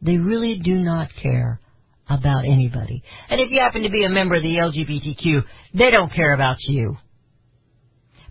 They 0.00 0.16
really 0.16 0.58
do 0.58 0.76
not 0.76 1.10
care 1.22 1.60
about 2.08 2.46
anybody. 2.46 3.02
And 3.28 3.42
if 3.42 3.50
you 3.50 3.60
happen 3.60 3.82
to 3.82 3.90
be 3.90 4.06
a 4.06 4.08
member 4.08 4.36
of 4.36 4.42
the 4.42 4.56
LGBTQ, 4.56 5.44
they 5.74 5.90
don't 5.90 6.10
care 6.14 6.32
about 6.32 6.56
you 6.60 6.96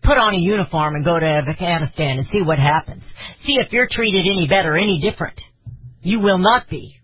put 0.03 0.17
on 0.17 0.33
a 0.33 0.37
uniform 0.37 0.95
and 0.95 1.05
go 1.05 1.19
to 1.19 1.25
Afghanistan 1.25 2.19
and 2.19 2.27
see 2.31 2.41
what 2.41 2.59
happens. 2.59 3.03
See 3.45 3.53
if 3.53 3.71
you're 3.71 3.87
treated 3.91 4.25
any 4.25 4.47
better, 4.47 4.77
any 4.77 4.99
different. 5.01 5.39
You 6.01 6.19
will 6.19 6.37
not 6.37 6.69
be. 6.69 6.97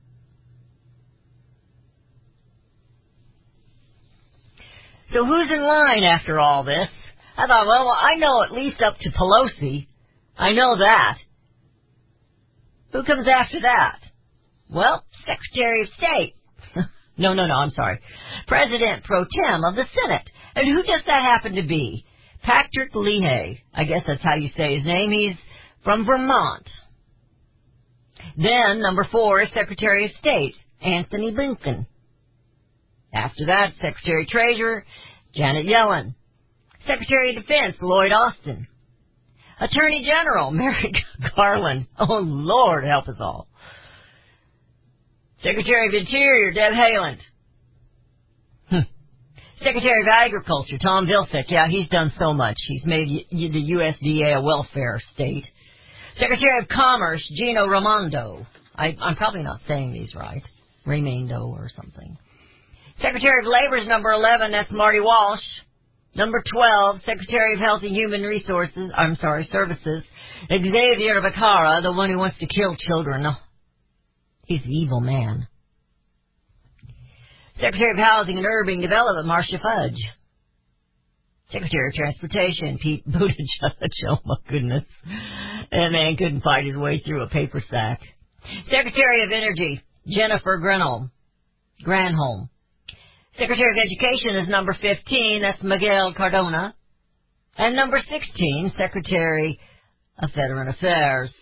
So 5.13 5.25
who's 5.25 5.49
in 5.51 5.63
line 5.63 6.03
after 6.03 6.39
all 6.39 6.63
this? 6.63 6.87
I 7.37 7.47
thought, 7.47 7.67
well, 7.67 7.89
I 7.89 8.15
know 8.15 8.43
at 8.43 8.51
least 8.51 8.81
up 8.81 8.95
to 8.99 9.09
Pelosi. 9.11 9.87
I 10.37 10.51
know 10.53 10.77
that. 10.77 11.17
Who 12.91 13.03
comes 13.03 13.27
after 13.27 13.61
that? 13.61 13.99
Well, 14.69 15.03
Secretary 15.25 15.83
of 15.83 15.89
State. 15.97 16.35
No, 17.19 17.33
no, 17.33 17.47
no, 17.47 17.53
I'm 17.55 17.71
sorry. 17.71 17.99
President 18.47 19.03
pro 19.03 19.25
tem 19.25 19.65
of 19.65 19.75
the 19.75 19.83
Senate. 19.93 20.29
And 20.55 20.65
who 20.65 20.83
does 20.83 21.01
that 21.05 21.21
happen 21.21 21.55
to 21.55 21.63
be? 21.63 22.05
Patrick 22.49 22.95
Leahy. 22.95 23.63
I 23.73 23.83
guess 23.83 24.01
that's 24.07 24.23
how 24.23 24.33
you 24.35 24.49
say 24.57 24.77
his 24.77 24.85
name. 24.85 25.11
He's 25.11 25.35
from 25.83 26.05
Vermont. 26.05 26.67
Then, 28.35 28.81
number 28.81 29.07
four 29.11 29.41
is 29.41 29.49
Secretary 29.53 30.05
of 30.05 30.11
State, 30.19 30.55
Anthony 30.81 31.31
Blinken. 31.31 31.85
After 33.13 33.45
that, 33.47 33.73
Secretary 33.79 34.25
Treasurer, 34.25 34.83
Janet 35.35 35.67
Yellen. 35.67 36.15
Secretary 36.87 37.35
of 37.35 37.43
Defense, 37.43 37.75
Lloyd 37.81 38.11
Austin. 38.11 38.67
Attorney 39.59 40.03
General, 40.05 40.51
Merrick 40.51 40.95
Garland. 41.35 41.87
Oh, 41.99 42.21
Lord, 42.23 42.83
help 42.83 43.07
us 43.07 43.17
all. 43.19 43.47
Secretary 45.43 45.87
of 45.87 45.93
Interior, 45.93 46.51
Deb 46.51 46.73
Haaland. 46.73 47.19
Secretary 49.63 50.01
of 50.01 50.07
Agriculture, 50.07 50.77
Tom 50.81 51.05
Vilsack. 51.05 51.45
Yeah, 51.49 51.67
he's 51.67 51.89
done 51.89 52.11
so 52.17 52.33
much. 52.33 52.55
He's 52.67 52.85
made 52.85 53.25
the 53.29 53.73
USDA 53.75 54.37
a 54.37 54.41
welfare 54.41 55.01
state. 55.13 55.45
Secretary 56.17 56.59
of 56.59 56.67
Commerce, 56.69 57.21
Gino 57.35 57.65
Raimondo. 57.67 58.45
I, 58.75 58.95
I'm 59.01 59.15
probably 59.17 59.43
not 59.43 59.59
saying 59.67 59.91
these 59.91 60.15
right. 60.15 60.43
Raimondo 60.85 61.47
or 61.47 61.69
something. 61.75 62.17
Secretary 63.01 63.39
of 63.41 63.47
Labor's 63.47 63.87
number 63.87 64.11
11, 64.11 64.51
that's 64.51 64.71
Marty 64.71 64.99
Walsh. 65.01 65.43
Number 66.15 66.41
12, 66.51 67.01
Secretary 67.05 67.53
of 67.53 67.59
Health 67.59 67.81
and 67.83 67.95
Human 67.95 68.23
Resources, 68.23 68.91
I'm 68.95 69.15
sorry, 69.15 69.47
Services, 69.51 70.03
Xavier 70.49 71.21
Becerra, 71.21 71.83
the 71.83 71.91
one 71.91 72.09
who 72.09 72.17
wants 72.17 72.39
to 72.39 72.47
kill 72.47 72.75
children. 72.75 73.25
Oh, 73.25 73.33
He's 74.45 74.63
an 74.65 74.71
evil 74.71 74.99
man. 74.99 75.47
Secretary 77.59 77.91
of 77.91 77.97
Housing 77.97 78.37
and 78.37 78.45
Urban 78.45 78.81
Development, 78.81 79.27
Marcia 79.27 79.59
Fudge. 79.61 79.99
Secretary 81.51 81.89
of 81.89 81.93
Transportation, 81.95 82.77
Pete 82.81 83.07
Buttigieg. 83.09 83.33
Oh 84.09 84.17
my 84.25 84.35
goodness. 84.49 84.83
That 85.71 85.91
man 85.91 86.15
couldn't 86.17 86.41
fight 86.41 86.65
his 86.65 86.77
way 86.77 87.01
through 87.05 87.23
a 87.23 87.29
paper 87.29 87.61
sack. 87.69 88.01
Secretary 88.69 89.23
of 89.23 89.31
Energy, 89.31 89.81
Jennifer 90.07 90.59
Grenholm. 90.59 91.11
Granholm. 91.85 92.49
Secretary 93.37 93.71
of 93.71 93.85
Education 93.85 94.43
is 94.43 94.49
number 94.49 94.73
15, 94.73 95.41
that's 95.41 95.61
Miguel 95.63 96.13
Cardona. 96.15 96.73
And 97.57 97.75
number 97.75 97.99
16, 97.99 98.73
Secretary 98.77 99.59
of 100.17 100.29
Veteran 100.33 100.69
Affairs, 100.69 101.33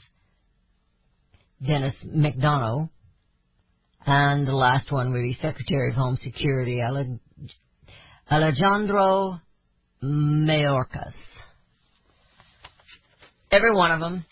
Dennis 1.66 1.96
McDonough. 2.06 2.90
And 4.10 4.48
the 4.48 4.56
last 4.56 4.90
one 4.90 5.12
would 5.12 5.22
be 5.22 5.38
Secretary 5.42 5.90
of 5.90 5.98
Home 5.98 6.18
Security, 6.24 6.80
Ale- 6.80 7.20
Alejandro 8.32 9.42
Mayorkas. 10.02 11.12
Every 13.52 13.76
one 13.76 13.92
of 13.92 14.00
them 14.00 14.26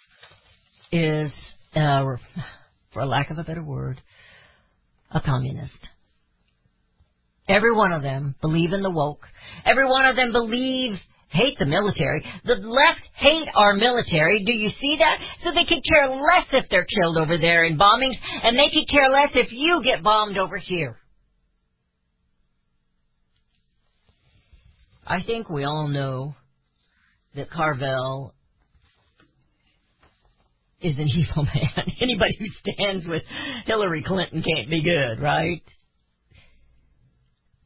is, 0.94 1.29
uh, 1.75 2.05
for 2.94 3.05
lack 3.05 3.32
of 3.32 3.38
a 3.38 3.44
better 3.44 3.63
word, 3.63 4.00
a 5.12 5.20
communist. 5.20 5.74
Every 7.50 7.74
one 7.74 7.91
of 7.91 8.01
them 8.01 8.36
believe 8.39 8.72
in 8.72 8.82
the 8.82 8.89
woke. 8.89 9.27
Every 9.65 9.86
one 9.86 10.05
of 10.05 10.15
them 10.15 10.32
believe, 10.32 10.94
hate 11.36 11.60
the 11.60 11.65
military. 11.65 12.24
The 12.46 12.56
left 12.56 13.01
hate 13.15 13.48
our 13.56 13.74
military. 13.74 14.44
Do 14.46 14.54
you 14.54 14.70
see 14.82 14.98
that? 15.00 15.20
So 15.44 15.51
they 15.51 15.65
could 15.65 15.84
care 15.88 16.10
less 16.10 16.48
if 16.54 16.70
they're 16.70 16.86
killed 16.86 17.18
over 17.18 17.38
there 17.38 17.65
in 17.65 17.77
bombings, 17.77 18.15
and 18.44 18.58
they 18.58 18.70
could 18.70 18.89
care 18.89 19.10
less 19.10 19.30
if 19.36 19.51
you 19.51 19.82
get 19.84 20.04
bombed 20.04 20.38
over 20.38 20.58
here. 20.58 20.98
I 25.06 25.21
think 25.21 25.50
we 25.50 25.63
all 25.65 25.88
know 25.88 26.36
that 27.36 27.52
Carville 27.52 28.34
is 30.82 30.98
an 30.98 31.08
evil 31.08 31.43
man. 31.43 31.93
Anybody 32.02 32.38
who 32.39 32.71
stands 32.71 33.08
with 33.08 33.24
Hillary 33.65 34.04
Clinton 34.04 34.41
can't 34.41 34.69
be 34.69 34.84
good, 34.84 35.21
right? 35.21 35.62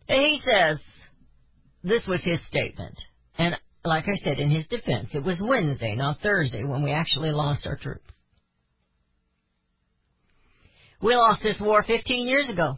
And 0.08 0.22
he 0.22 0.42
says, 0.44 0.80
this 1.84 2.02
was 2.08 2.20
his 2.24 2.40
statement. 2.48 2.98
And 3.40 3.56
like 3.86 4.04
I 4.04 4.18
said, 4.24 4.38
in 4.40 4.52
his 4.52 4.68
defense, 4.68 5.08
it 5.14 5.24
was 5.24 5.38
Wednesday, 5.42 5.96
not 5.96 6.20
Thursday, 6.22 6.66
when 6.66 6.84
we 6.84 6.92
actually 6.92 7.32
lost 7.32 7.66
our 7.66 7.78
troops. 7.78 8.04
We 11.02 11.16
lost 11.16 11.42
this 11.42 11.56
war 11.62 11.82
15 11.82 12.28
years 12.28 12.50
ago. 12.50 12.74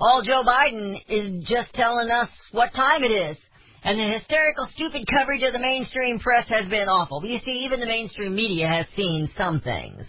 All 0.00 0.22
Joe 0.22 0.42
Biden 0.42 0.96
is 1.08 1.44
just 1.46 1.72
telling 1.74 2.10
us 2.10 2.28
what 2.52 2.72
time 2.74 3.04
it 3.04 3.12
is. 3.12 3.36
And 3.84 4.00
the 4.00 4.18
hysterical, 4.18 4.66
stupid 4.74 5.06
coverage 5.06 5.42
of 5.42 5.52
the 5.52 5.58
mainstream 5.58 6.18
press 6.18 6.48
has 6.48 6.68
been 6.68 6.88
awful. 6.88 7.20
But 7.20 7.30
you 7.30 7.38
see, 7.44 7.66
even 7.66 7.78
the 7.78 7.86
mainstream 7.86 8.34
media 8.34 8.66
has 8.66 8.86
seen 8.96 9.28
some 9.36 9.60
things. 9.60 10.02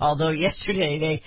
Although 0.00 0.30
yesterday 0.30 0.98
they 0.98 1.22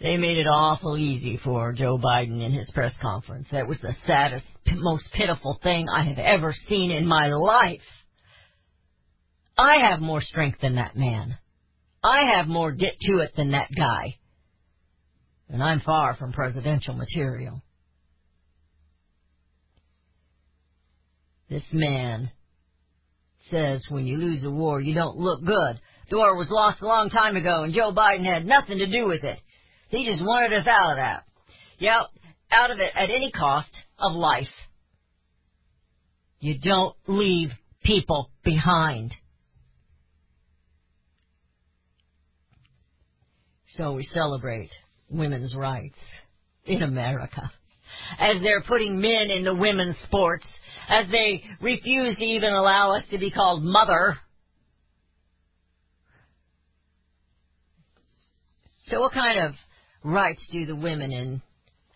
they 0.00 0.16
made 0.16 0.36
it 0.36 0.46
awful 0.46 0.96
easy 0.96 1.40
for 1.42 1.72
Joe 1.72 1.98
Biden 1.98 2.44
in 2.44 2.52
his 2.52 2.70
press 2.72 2.92
conference. 3.02 3.48
That 3.50 3.66
was 3.66 3.78
the 3.82 3.96
saddest, 4.06 4.44
most 4.76 5.04
pitiful 5.12 5.58
thing 5.62 5.88
I 5.88 6.04
have 6.04 6.18
ever 6.18 6.54
seen 6.68 6.92
in 6.92 7.06
my 7.06 7.28
life. 7.28 7.80
I 9.56 9.88
have 9.90 10.00
more 10.00 10.20
strength 10.20 10.60
than 10.60 10.76
that 10.76 10.96
man. 10.96 11.36
I 12.04 12.36
have 12.36 12.46
more 12.46 12.70
get 12.70 12.94
to 13.00 13.18
it 13.18 13.32
than 13.36 13.50
that 13.50 13.70
guy. 13.76 14.14
And 15.48 15.62
I'm 15.62 15.80
far 15.80 16.14
from 16.14 16.32
presidential 16.32 16.94
material. 16.94 17.60
This 21.50 21.64
man 21.72 22.30
says 23.50 23.80
when 23.88 24.06
you 24.06 24.18
lose 24.18 24.44
a 24.44 24.50
war, 24.50 24.80
you 24.80 24.94
don't 24.94 25.16
look 25.16 25.44
good. 25.44 25.80
The 26.10 26.16
war 26.16 26.36
was 26.36 26.50
lost 26.50 26.82
a 26.82 26.86
long 26.86 27.10
time 27.10 27.36
ago, 27.36 27.64
and 27.64 27.74
Joe 27.74 27.92
Biden 27.92 28.24
had 28.24 28.46
nothing 28.46 28.78
to 28.78 28.86
do 28.86 29.06
with 29.06 29.24
it. 29.24 29.40
He 29.88 30.06
just 30.06 30.22
wanted 30.22 30.52
us 30.58 30.66
out 30.66 30.92
of 30.92 30.96
that. 30.98 31.24
Yeah, 31.78 32.02
out 32.50 32.70
of 32.70 32.78
it 32.78 32.92
at 32.94 33.10
any 33.10 33.30
cost 33.30 33.70
of 33.98 34.12
life. 34.12 34.48
You 36.40 36.58
don't 36.58 36.94
leave 37.06 37.50
people 37.82 38.30
behind. 38.44 39.12
So 43.76 43.92
we 43.92 44.08
celebrate 44.12 44.70
women's 45.08 45.54
rights 45.54 45.98
in 46.64 46.82
America. 46.82 47.50
As 48.18 48.36
they're 48.42 48.62
putting 48.62 49.00
men 49.00 49.30
into 49.30 49.54
women's 49.54 49.96
sports, 50.04 50.44
as 50.88 51.06
they 51.10 51.42
refuse 51.60 52.16
to 52.16 52.24
even 52.24 52.52
allow 52.52 52.96
us 52.96 53.04
to 53.10 53.18
be 53.18 53.30
called 53.30 53.62
mother. 53.62 54.16
So 58.88 59.00
what 59.00 59.12
kind 59.12 59.40
of 59.40 59.52
rights 60.02 60.42
do 60.52 60.66
the 60.66 60.76
women 60.76 61.12
in 61.12 61.42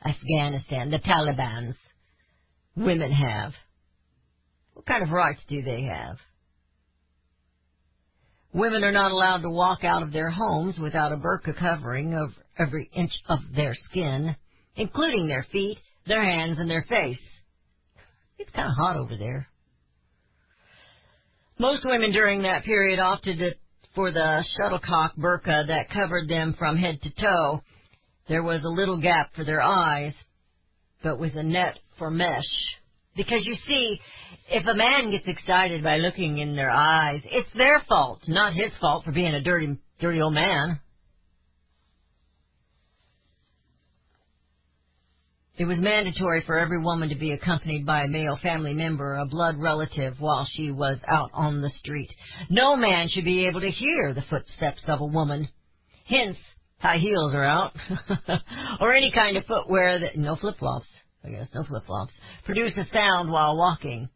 Afghanistan, 0.05 0.91
the 0.91 0.99
Taliban's 0.99 1.77
women 2.77 3.13
have? 3.13 3.53
What 4.75 4.87
kind 4.87 5.03
of 5.03 5.11
rights 5.11 5.41
do 5.49 5.63
they 5.63 5.83
have? 5.83 6.17
Women 8.55 8.85
are 8.85 8.93
not 8.93 9.13
allowed 9.13 9.43
to 9.43 9.51
walk 9.51 9.85
out 9.85 10.03
of 10.03 10.13
their 10.13 10.31
homes 10.31 10.79
without 10.79 11.13
a 11.13 11.17
burqa 11.17 11.59
covering 11.59 12.15
of 12.15 12.31
every 12.59 12.91
inch 12.93 13.13
of 13.29 13.39
their 13.55 13.75
skin, 13.91 14.37
including 14.77 15.27
their 15.27 15.47
feet, 15.51 15.79
their 16.07 16.23
hands, 16.23 16.59
and 16.59 16.71
their 16.71 16.85
face. 16.89 17.19
It's 18.39 18.51
kind 18.51 18.69
of 18.69 18.77
hot 18.77 18.97
over 18.97 19.17
there. 19.17 19.49
Most 21.59 21.85
women 21.85 22.13
during 22.13 22.43
that 22.43 22.65
period 22.65 22.99
opted 22.99 23.57
for 23.95 24.11
the 24.11 24.45
shuttlecock 24.57 25.17
burqa 25.17 25.69
that 25.69 25.91
covered 25.91 26.29
them 26.29 26.55
from 26.59 26.77
head 26.77 27.01
to 27.03 27.11
toe. 27.15 27.61
There 28.33 28.43
was 28.43 28.65
a 28.65 28.69
little 28.69 28.97
gap 28.99 29.35
for 29.37 29.45
their 29.45 29.61
eyes, 29.61 30.15
but 31.03 31.19
with 31.19 31.37
a 31.37 31.43
net 31.43 31.79
for 31.99 32.11
mesh. 32.11 32.49
Because 33.15 33.45
you 33.45 33.55
see, 33.67 34.01
if 34.49 34.67
a 34.67 34.75
man 34.75 35.11
gets 35.11 35.29
excited 35.29 35.85
by 35.85 35.99
looking 35.99 36.39
in 36.39 36.57
their 36.57 36.71
eyes, 36.71 37.21
it's 37.27 37.51
their 37.55 37.81
fault, 37.87 38.21
not 38.27 38.55
his 38.55 38.71
fault 38.81 39.05
for 39.05 39.13
being 39.13 39.35
a 39.35 39.43
dirty, 39.43 39.77
dirty 40.01 40.23
old 40.23 40.33
man. 40.33 40.81
It 45.59 45.67
was 45.67 45.77
mandatory 45.77 46.43
for 46.47 46.59
every 46.59 46.81
woman 46.81 47.11
to 47.11 47.15
be 47.15 47.33
accompanied 47.33 47.85
by 47.85 48.05
a 48.05 48.09
male 48.09 48.39
family 48.43 48.73
member, 48.73 49.17
a 49.17 49.27
blood 49.27 49.59
relative, 49.59 50.15
while 50.21 50.49
she 50.51 50.71
was 50.71 50.97
out 51.07 51.29
on 51.35 51.61
the 51.61 51.71
street. 51.81 52.09
No 52.49 52.77
man 52.77 53.11
should 53.11 53.27
be 53.27 53.47
able 53.47 53.61
to 53.61 53.71
hear 53.71 54.15
the 54.15 54.25
footsteps 54.31 54.85
of 54.89 55.03
a 55.03 55.07
woman. 55.07 55.51
Hence, 56.07 56.39
high 56.83 56.99
heels 56.99 57.33
are 57.33 57.45
out. 57.45 57.73
or 58.81 58.93
any 58.93 59.13
kind 59.13 59.37
of 59.37 59.47
footwear 59.47 60.01
that, 60.01 60.17
no 60.17 60.37
flip-flops, 60.37 60.87
I 61.25 61.31
guess, 61.31 61.47
no 61.55 61.65
flip-flops, 61.65 62.13
produce 62.45 62.73
a 62.77 62.85
sound 62.93 63.31
while 63.31 63.57
walking. 63.57 64.09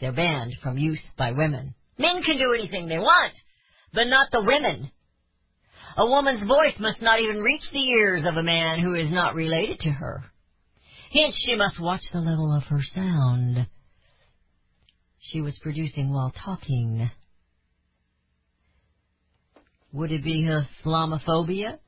They're 0.00 0.12
banned 0.12 0.54
from 0.62 0.78
use 0.78 1.00
by 1.18 1.32
women. 1.32 1.74
Men 1.98 2.22
can 2.22 2.38
do 2.38 2.54
anything 2.54 2.88
they 2.88 2.98
want, 2.98 3.32
but 3.92 4.04
not 4.04 4.28
the 4.30 4.42
women. 4.42 4.90
A 5.98 6.06
woman's 6.06 6.48
voice 6.48 6.74
must 6.78 7.02
not 7.02 7.20
even 7.20 7.42
reach 7.42 7.62
the 7.72 7.88
ears 7.90 8.22
of 8.24 8.36
a 8.36 8.42
man 8.42 8.78
who 8.78 8.94
is 8.94 9.10
not 9.10 9.34
related 9.34 9.80
to 9.80 9.90
her. 9.90 10.24
Hence, 11.12 11.34
she 11.44 11.56
must 11.56 11.78
watch 11.80 12.00
the 12.12 12.20
level 12.20 12.56
of 12.56 12.62
her 12.64 12.80
sound. 12.94 13.66
She 15.20 15.40
was 15.40 15.58
producing 15.60 16.12
while 16.12 16.32
talking. 16.44 17.10
Would 19.92 20.10
it 20.10 20.24
be 20.24 20.48
Islamophobia 20.84 21.78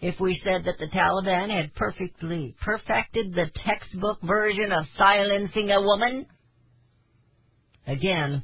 if 0.00 0.20
we 0.20 0.40
said 0.44 0.64
that 0.64 0.78
the 0.78 0.88
Taliban 0.88 1.50
had 1.50 1.74
perfectly 1.74 2.54
perfected 2.62 3.34
the 3.34 3.50
textbook 3.64 4.20
version 4.22 4.72
of 4.72 4.84
silencing 4.96 5.70
a 5.70 5.80
woman? 5.80 6.26
Again, 7.86 8.42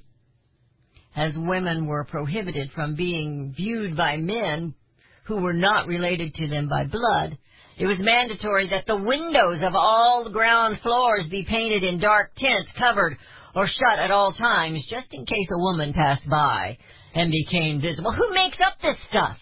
as 1.15 1.33
women 1.37 1.87
were 1.87 2.05
prohibited 2.05 2.71
from 2.73 2.97
being 2.97 3.55
viewed 3.57 3.97
by 3.97 4.17
men 4.17 4.75
who 5.27 5.37
were 5.37 5.53
not 5.53 5.87
related 5.87 6.35
to 6.35 6.49
them 6.49 6.69
by 6.69 6.85
blood, 6.85 7.39
it 7.77 7.87
was 7.87 7.99
mandatory 7.99 8.69
that 8.71 8.87
the 8.87 8.97
windows 8.97 9.61
of 9.63 9.75
all 9.75 10.25
the 10.25 10.31
ground 10.31 10.79
floors 10.83 11.27
be 11.31 11.45
painted 11.49 11.83
in 11.83 11.99
dark 12.01 12.35
tints, 12.37 12.71
covered 12.79 13.17
or 13.55 13.69
shut 13.69 13.99
at 13.99 14.11
all 14.11 14.33
times, 14.33 14.85
just 14.91 15.07
in 15.13 15.25
case 15.25 15.49
a 15.53 15.59
woman 15.59 15.93
passed 15.93 16.29
by 16.29 16.77
and 17.15 17.31
became 17.31 17.81
visible. 17.81 18.13
Who 18.13 18.35
makes 18.35 18.59
up 18.65 18.75
this 18.83 18.97
stuff? 19.11 19.37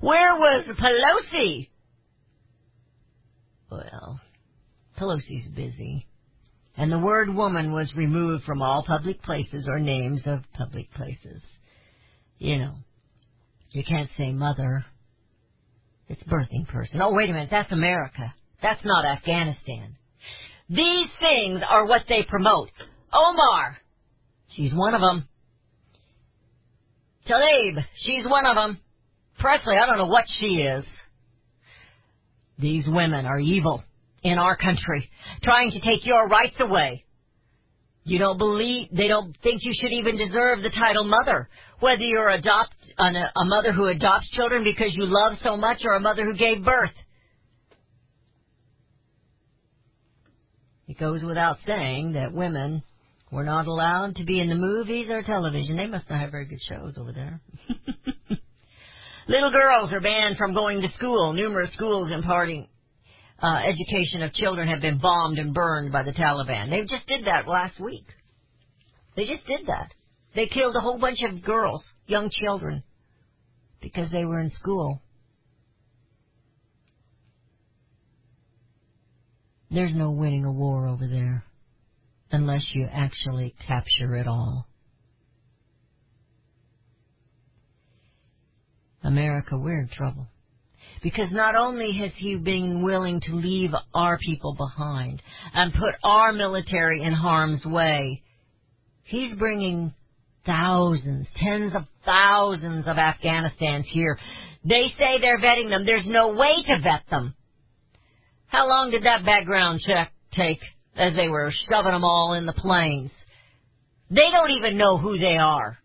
Where 0.00 0.36
was 0.36 0.64
Pelosi? 0.78 1.68
Well, 3.70 4.20
Pelosi's 4.98 5.48
busy. 5.54 6.06
And 6.76 6.92
the 6.92 6.98
word 6.98 7.34
woman 7.34 7.72
was 7.72 7.92
removed 7.96 8.44
from 8.44 8.62
all 8.62 8.84
public 8.84 9.20
places 9.22 9.66
or 9.68 9.80
names 9.80 10.22
of 10.26 10.40
public 10.54 10.92
places. 10.92 11.42
You 12.38 12.58
know, 12.58 12.74
you 13.70 13.82
can't 13.84 14.08
say 14.16 14.32
mother. 14.32 14.84
It's 16.06 16.22
birthing 16.22 16.68
person. 16.68 17.02
Oh, 17.02 17.12
wait 17.12 17.28
a 17.28 17.32
minute, 17.32 17.48
that's 17.50 17.72
America. 17.72 18.32
That's 18.62 18.84
not 18.84 19.04
Afghanistan. 19.04 19.96
These 20.68 21.08
things 21.20 21.62
are 21.68 21.86
what 21.86 22.02
they 22.08 22.22
promote. 22.22 22.70
Omar, 23.12 23.76
she's 24.50 24.72
one 24.72 24.94
of 24.94 25.00
them. 25.00 25.28
Tlaib, 27.28 27.84
she's 28.04 28.26
one 28.26 28.46
of 28.46 28.54
them. 28.54 28.78
Presley, 29.38 29.76
I 29.76 29.86
don't 29.86 29.98
know 29.98 30.06
what 30.06 30.24
she 30.38 30.46
is. 30.46 30.84
These 32.58 32.86
women 32.88 33.24
are 33.24 33.38
evil 33.38 33.82
in 34.22 34.38
our 34.38 34.56
country, 34.56 35.08
trying 35.42 35.70
to 35.70 35.80
take 35.80 36.04
your 36.04 36.26
rights 36.26 36.56
away. 36.58 37.04
You 38.04 38.18
don't 38.18 38.38
believe, 38.38 38.88
they 38.90 39.06
don't 39.06 39.36
think 39.42 39.62
you 39.64 39.72
should 39.78 39.92
even 39.92 40.16
deserve 40.16 40.62
the 40.62 40.70
title 40.70 41.04
mother. 41.04 41.48
Whether 41.80 42.02
you're 42.02 42.30
adopt, 42.30 42.74
an, 42.96 43.16
a 43.16 43.44
mother 43.44 43.72
who 43.72 43.86
adopts 43.86 44.28
children 44.30 44.64
because 44.64 44.94
you 44.94 45.04
love 45.06 45.34
so 45.42 45.56
much 45.56 45.82
or 45.84 45.94
a 45.94 46.00
mother 46.00 46.24
who 46.24 46.34
gave 46.34 46.64
birth. 46.64 46.90
It 50.88 50.98
goes 50.98 51.22
without 51.22 51.58
saying 51.66 52.12
that 52.12 52.32
women 52.32 52.82
were 53.30 53.44
not 53.44 53.66
allowed 53.66 54.16
to 54.16 54.24
be 54.24 54.40
in 54.40 54.48
the 54.48 54.54
movies 54.54 55.08
or 55.10 55.22
television. 55.22 55.76
They 55.76 55.86
must 55.86 56.08
not 56.08 56.20
have 56.20 56.30
very 56.30 56.46
good 56.46 56.62
shows 56.66 56.96
over 56.96 57.12
there. 57.12 57.40
Little 59.28 59.50
girls 59.52 59.92
are 59.92 60.00
banned 60.00 60.38
from 60.38 60.54
going 60.54 60.80
to 60.80 60.88
school. 60.96 61.34
Numerous 61.34 61.70
schools 61.74 62.10
imparting 62.10 62.66
uh, 63.42 63.56
education 63.56 64.22
of 64.22 64.32
children 64.32 64.68
have 64.68 64.80
been 64.80 64.98
bombed 64.98 65.38
and 65.38 65.52
burned 65.52 65.92
by 65.92 66.02
the 66.02 66.12
Taliban. 66.12 66.70
They 66.70 66.80
just 66.80 67.06
did 67.06 67.26
that 67.26 67.46
last 67.46 67.78
week. 67.78 68.06
They 69.16 69.26
just 69.26 69.46
did 69.46 69.66
that. 69.66 69.90
They 70.34 70.46
killed 70.46 70.76
a 70.76 70.80
whole 70.80 70.98
bunch 70.98 71.18
of 71.22 71.42
girls, 71.42 71.84
young 72.06 72.30
children, 72.30 72.82
because 73.82 74.10
they 74.10 74.24
were 74.24 74.40
in 74.40 74.50
school. 74.50 75.02
There's 79.70 79.94
no 79.94 80.10
winning 80.12 80.46
a 80.46 80.52
war 80.52 80.86
over 80.86 81.06
there 81.06 81.44
unless 82.30 82.62
you 82.72 82.88
actually 82.90 83.54
capture 83.66 84.16
it 84.16 84.26
all. 84.26 84.67
America, 89.08 89.56
we're 89.58 89.80
in 89.80 89.88
trouble. 89.88 90.28
Because 91.02 91.30
not 91.32 91.54
only 91.54 91.92
has 91.98 92.12
he 92.16 92.36
been 92.36 92.82
willing 92.82 93.20
to 93.22 93.34
leave 93.34 93.70
our 93.94 94.18
people 94.18 94.54
behind 94.54 95.22
and 95.54 95.72
put 95.72 95.94
our 96.04 96.32
military 96.32 97.02
in 97.02 97.12
harm's 97.12 97.64
way, 97.64 98.22
he's 99.04 99.34
bringing 99.36 99.94
thousands, 100.44 101.26
tens 101.36 101.74
of 101.74 101.84
thousands 102.04 102.86
of 102.86 102.96
Afghanistans 102.96 103.84
here. 103.84 104.18
They 104.64 104.92
say 104.98 105.18
they're 105.20 105.40
vetting 105.40 105.70
them. 105.70 105.86
There's 105.86 106.06
no 106.06 106.34
way 106.34 106.62
to 106.66 106.78
vet 106.82 107.08
them. 107.10 107.34
How 108.48 108.68
long 108.68 108.90
did 108.90 109.04
that 109.04 109.24
background 109.24 109.80
check 109.86 110.12
take 110.32 110.60
as 110.96 111.14
they 111.14 111.28
were 111.28 111.52
shoving 111.70 111.92
them 111.92 112.04
all 112.04 112.34
in 112.34 112.44
the 112.44 112.52
planes? 112.52 113.10
They 114.10 114.30
don't 114.30 114.50
even 114.50 114.76
know 114.76 114.98
who 114.98 115.18
they 115.18 115.36
are. 115.38 115.78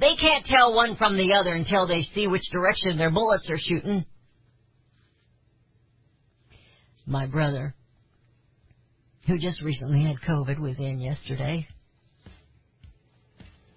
They 0.00 0.16
can't 0.16 0.46
tell 0.46 0.74
one 0.74 0.96
from 0.96 1.18
the 1.18 1.34
other 1.34 1.52
until 1.52 1.86
they 1.86 2.08
see 2.14 2.26
which 2.26 2.48
direction 2.50 2.96
their 2.96 3.10
bullets 3.10 3.50
are 3.50 3.58
shooting. 3.58 4.06
My 7.06 7.26
brother, 7.26 7.74
who 9.26 9.38
just 9.38 9.60
recently 9.60 10.02
had 10.04 10.16
COVID, 10.26 10.58
was 10.58 10.78
in 10.78 11.00
yesterday. 11.00 11.68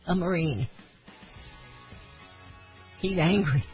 A 0.08 0.16
Marine. 0.16 0.70
He's 3.02 3.18
angry. 3.18 3.66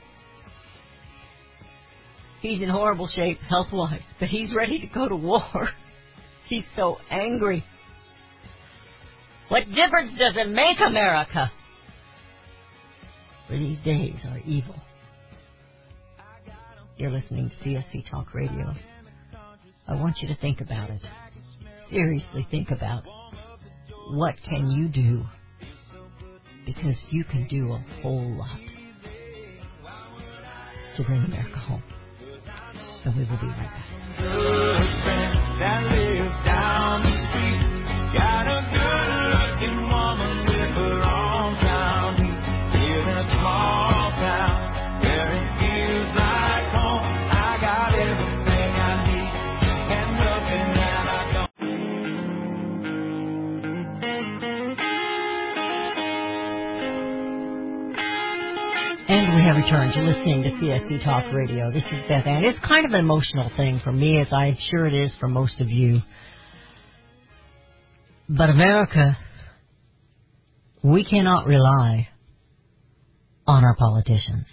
He's 2.42 2.62
in 2.64 2.70
horrible 2.70 3.08
shape 3.14 3.40
health-wise, 3.42 4.02
but 4.20 4.30
he's 4.30 4.56
ready 4.56 4.80
to 4.80 4.88
go 4.88 5.08
to 5.08 5.16
war. 5.16 5.44
He's 6.48 6.64
so 6.76 6.98
angry. 7.12 7.64
What 9.50 9.66
difference 9.66 10.18
does 10.18 10.34
it 10.36 10.50
make, 10.50 10.78
America? 10.80 11.52
For 13.50 13.58
these 13.58 13.80
days 13.84 14.16
are 14.30 14.38
evil. 14.46 14.76
You're 16.98 17.10
listening 17.10 17.50
to 17.50 17.56
CSC 17.68 18.08
Talk 18.12 18.36
Radio. 18.36 18.76
I 19.88 19.96
want 19.96 20.18
you 20.22 20.28
to 20.28 20.36
think 20.36 20.62
about 20.62 20.92
it. 20.92 21.02
Seriously 21.90 22.48
think 22.52 22.70
about 22.70 23.04
what 24.12 24.36
can 24.48 24.70
you 24.70 24.88
do? 24.88 25.26
Because 26.64 26.96
you 27.10 27.24
can 27.24 27.48
do 27.48 27.74
a 27.74 27.84
whole 28.04 28.38
lot 28.38 28.60
to 30.98 31.04
bring 31.04 31.24
America 31.24 31.58
home. 31.58 31.82
And 33.04 33.16
we 33.16 33.22
will 33.22 33.38
be 33.38 33.48
right 33.48 33.72
back. 36.38 37.68
Have 59.50 59.58
returned 59.58 59.94
to 59.94 60.02
listening 60.02 60.44
to 60.44 60.50
CSC 60.52 61.04
Talk 61.04 61.34
Radio. 61.34 61.72
This 61.72 61.82
is 61.82 62.08
Beth 62.08 62.28
Ann. 62.28 62.44
It's 62.44 62.60
kind 62.68 62.86
of 62.86 62.92
an 62.92 63.00
emotional 63.00 63.50
thing 63.58 63.82
for 63.84 63.92
me, 63.92 64.22
as 64.22 64.28
I'm 64.32 64.56
sure 64.70 64.86
it 64.86 64.94
is 64.94 65.12
for 65.20 65.28
most 65.28 65.60
of 65.60 65.70
you. 65.70 66.02
But 68.28 68.52
America, 68.52 69.18
we 70.84 71.04
cannot 71.04 71.48
rely 71.48 72.10
on 73.48 73.64
our 73.64 73.76
politicians. 73.76 74.46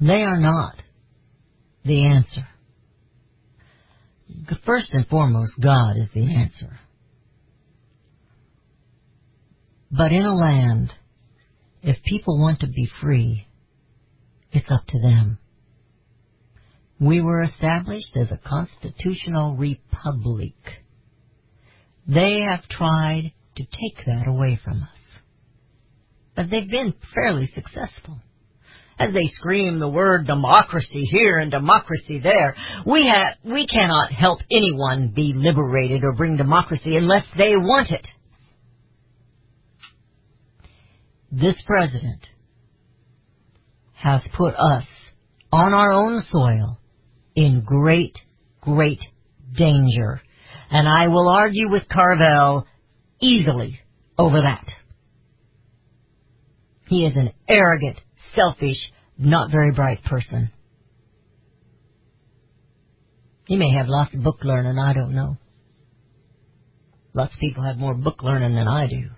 They 0.00 0.20
are 0.22 0.36
not 0.38 0.74
the 1.82 2.04
answer. 2.04 2.46
First 4.66 4.88
and 4.92 5.06
foremost, 5.08 5.52
God 5.58 5.96
is 5.96 6.08
the 6.14 6.34
answer. 6.34 6.78
But 9.90 10.12
in 10.12 10.26
a 10.26 10.34
land 10.34 10.92
if 11.82 11.96
people 12.04 12.38
want 12.38 12.60
to 12.60 12.66
be 12.66 12.88
free, 13.00 13.46
it's 14.52 14.70
up 14.70 14.86
to 14.88 15.00
them. 15.00 15.38
We 17.00 17.20
were 17.20 17.42
established 17.42 18.16
as 18.16 18.30
a 18.30 18.40
constitutional 18.48 19.56
republic. 19.56 20.54
They 22.06 22.42
have 22.48 22.68
tried 22.68 23.32
to 23.56 23.64
take 23.64 24.06
that 24.06 24.28
away 24.28 24.60
from 24.62 24.82
us. 24.82 24.88
But 26.36 26.50
they've 26.50 26.70
been 26.70 26.94
fairly 27.14 27.50
successful. 27.54 28.20
As 28.98 29.12
they 29.12 29.30
scream 29.34 29.80
the 29.80 29.88
word 29.88 30.26
democracy 30.26 31.04
here 31.10 31.38
and 31.38 31.50
democracy 31.50 32.20
there, 32.20 32.54
we 32.86 33.06
have, 33.06 33.34
we 33.44 33.66
cannot 33.66 34.12
help 34.12 34.40
anyone 34.50 35.12
be 35.14 35.32
liberated 35.34 36.04
or 36.04 36.12
bring 36.12 36.36
democracy 36.36 36.96
unless 36.96 37.24
they 37.36 37.56
want 37.56 37.90
it. 37.90 38.06
this 41.32 41.54
president 41.66 42.20
has 44.02 44.20
put 44.36 44.54
us 44.54 44.84
on 45.52 45.72
our 45.72 45.92
own 45.92 46.24
soil 46.30 46.78
in 47.36 47.62
great, 47.64 48.16
great 48.60 49.00
danger. 49.56 50.20
And 50.70 50.88
I 50.88 51.08
will 51.08 51.28
argue 51.28 51.70
with 51.70 51.88
Carville 51.88 52.66
easily 53.20 53.78
over 54.18 54.40
that. 54.40 54.66
He 56.88 57.04
is 57.06 57.16
an 57.16 57.32
arrogant, 57.48 58.00
selfish, 58.34 58.78
not 59.16 59.50
very 59.50 59.72
bright 59.72 60.02
person. 60.04 60.50
He 63.46 63.56
may 63.56 63.72
have 63.76 63.86
lots 63.88 64.14
of 64.14 64.22
book 64.22 64.38
learning, 64.42 64.78
I 64.78 64.94
don't 64.94 65.14
know. 65.14 65.36
Lots 67.14 67.34
of 67.34 67.40
people 67.40 67.64
have 67.64 67.76
more 67.76 67.94
book 67.94 68.22
learning 68.22 68.54
than 68.54 68.66
I 68.66 68.86
do. 68.88 69.10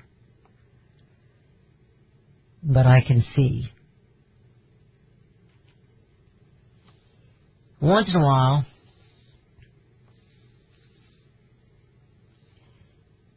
But 2.63 2.87
I 2.87 3.03
can 3.07 3.25
see. 3.35 3.71
Once 7.85 8.09
in 8.09 8.17
a 8.17 8.25
while, 8.25 8.65